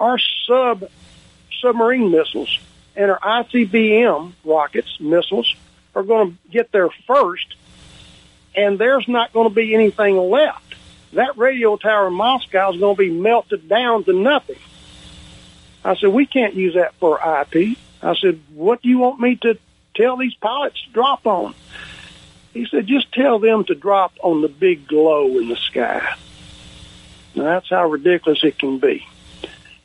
[0.00, 0.90] our sub
[1.62, 2.58] submarine missiles
[2.96, 5.54] and our ICBM rockets, missiles,
[5.96, 7.56] are going to get there first,
[8.54, 10.74] and there's not going to be anything left.
[11.14, 14.58] That radio tower in Moscow is going to be melted down to nothing.
[15.82, 17.78] I said, we can't use that for IP.
[18.02, 19.58] I said, what do you want me to
[19.94, 21.54] tell these pilots to drop on?
[22.52, 26.14] He said, just tell them to drop on the big glow in the sky.
[27.34, 29.06] Now, that's how ridiculous it can be.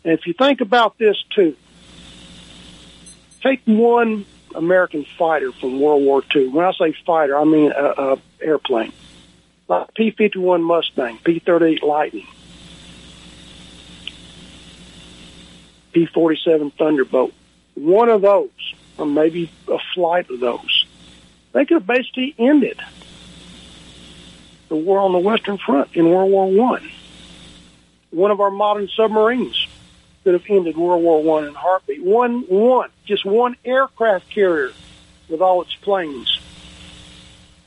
[0.03, 1.55] And if you think about this too,
[3.41, 4.25] take one
[4.55, 6.49] American fighter from World War II.
[6.49, 8.93] When I say fighter, I mean a, a airplane,
[9.67, 12.27] like P-51 Mustang, P-38 Lightning,
[15.93, 17.33] P-47 Thunderbolt.
[17.75, 18.49] One of those,
[18.97, 20.85] or maybe a flight of those,
[21.53, 22.79] they could have basically ended
[24.69, 26.89] the war on the Western Front in World War One.
[28.11, 29.60] One of our modern submarines
[30.23, 32.03] could have ended World War One in a heartbeat.
[32.03, 34.71] One, one, just one aircraft carrier
[35.29, 36.39] with all its planes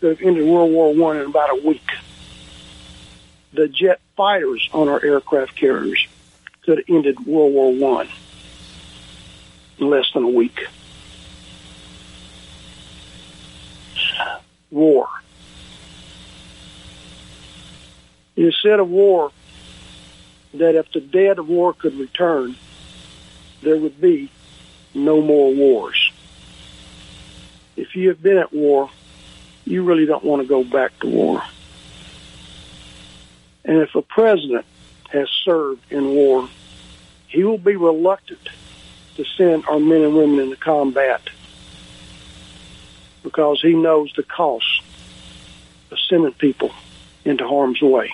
[0.00, 1.90] could have ended World War One in about a week.
[3.52, 6.07] The jet fighters on our aircraft carriers
[6.64, 8.09] could have ended World War One
[9.78, 10.66] in less than a week.
[14.70, 15.09] War.
[18.36, 19.30] Instead of war
[20.55, 22.57] that if the dead of war could return,
[23.62, 24.30] there would be
[24.94, 26.12] no more wars.
[27.76, 28.90] If you have been at war,
[29.64, 31.42] you really don't want to go back to war.
[33.64, 34.64] And if a president
[35.11, 36.48] has served in war,
[37.28, 38.48] he will be reluctant
[39.16, 41.22] to send our men and women into combat
[43.22, 44.82] because he knows the cost
[45.90, 46.70] of sending people
[47.24, 48.12] into harm's way.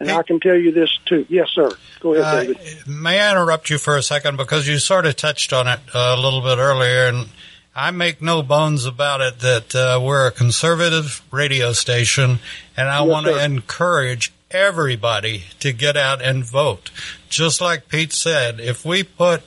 [0.00, 1.24] And I can tell you this too.
[1.28, 1.70] Yes, sir.
[2.00, 2.86] Go ahead, Uh, David.
[2.88, 6.14] may I interrupt you for a second because you sort of touched on it uh,
[6.16, 7.28] a little bit earlier, and
[7.76, 12.40] I make no bones about it that uh, we're a conservative radio station,
[12.76, 16.90] and I Yes, want to encourage everybody to get out and vote.
[17.28, 19.42] Just like Pete said, if we put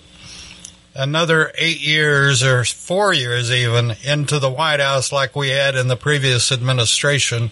[0.95, 5.87] another eight years or four years even into the White House like we had in
[5.87, 7.51] the previous administration,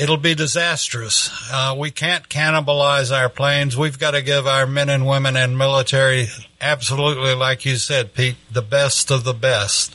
[0.00, 1.30] it'll be disastrous.
[1.52, 3.76] Uh, we can't cannibalize our planes.
[3.76, 6.28] We've got to give our men and women and military
[6.60, 9.94] absolutely, like you said, Pete, the best of the best.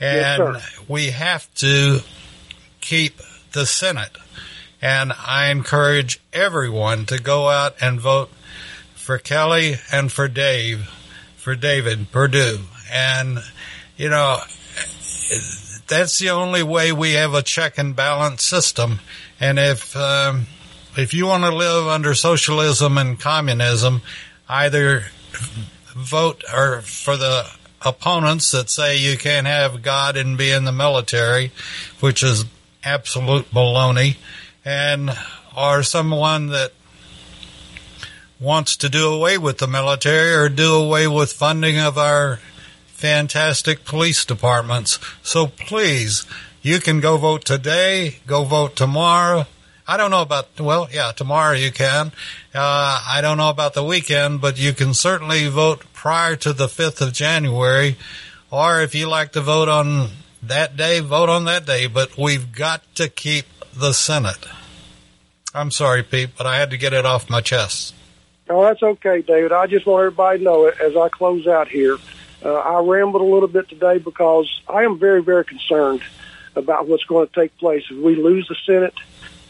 [0.00, 0.62] And sir.
[0.88, 2.00] we have to
[2.80, 3.20] keep
[3.52, 4.16] the Senate.
[4.82, 8.30] And I encourage everyone to go out and vote
[8.94, 10.88] for Kelly and for Dave,
[11.36, 12.60] for David Perdue.
[12.92, 13.38] And,
[13.96, 14.38] you know,
[15.88, 19.00] that's the only way we have a check and balance system.
[19.40, 20.46] And if um,
[20.96, 24.02] if you want to live under socialism and communism,
[24.48, 25.04] either
[25.94, 27.48] vote or for the
[27.82, 31.52] opponents that say you can't have God and be in the military,
[32.00, 32.44] which is
[32.84, 34.16] absolute baloney,
[34.64, 35.16] and
[35.56, 36.72] or someone that
[38.40, 42.40] wants to do away with the military or do away with funding of our
[42.86, 44.98] fantastic police departments.
[45.22, 46.26] So please,
[46.62, 49.46] you can go vote today, go vote tomorrow.
[49.86, 52.12] I don't know about, well, yeah, tomorrow you can.
[52.54, 56.66] Uh, I don't know about the weekend, but you can certainly vote prior to the
[56.66, 57.96] 5th of January.
[58.50, 60.10] Or if you like to vote on
[60.42, 61.86] that day, vote on that day.
[61.86, 64.46] But we've got to keep the Senate.
[65.54, 67.94] I'm sorry, Pete, but I had to get it off my chest.
[68.48, 69.52] No, that's okay, David.
[69.52, 71.96] I just want everybody to know it as I close out here.
[72.44, 76.02] Uh, I rambled a little bit today because I am very, very concerned
[76.58, 78.94] about what's going to take place if we lose the Senate,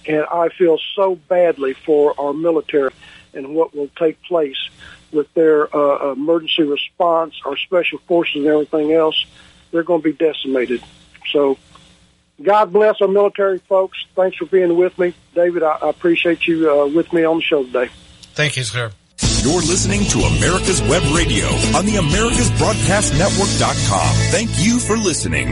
[0.07, 2.93] and I feel so badly for our military
[3.35, 4.57] and what will take place
[5.13, 9.27] with their uh, emergency response, our special forces, and everything else.
[9.71, 10.83] They're going to be decimated.
[11.31, 11.59] So,
[12.43, 13.99] God bless our military folks.
[14.15, 15.63] Thanks for being with me, David.
[15.63, 17.91] I, I appreciate you uh, with me on the show today.
[18.35, 18.93] Thank you, sir.
[19.43, 21.47] You're listening to America's Web Radio
[21.77, 24.15] on the AmericasBroadcastNetwork.com.
[24.31, 25.49] Thank you for listening.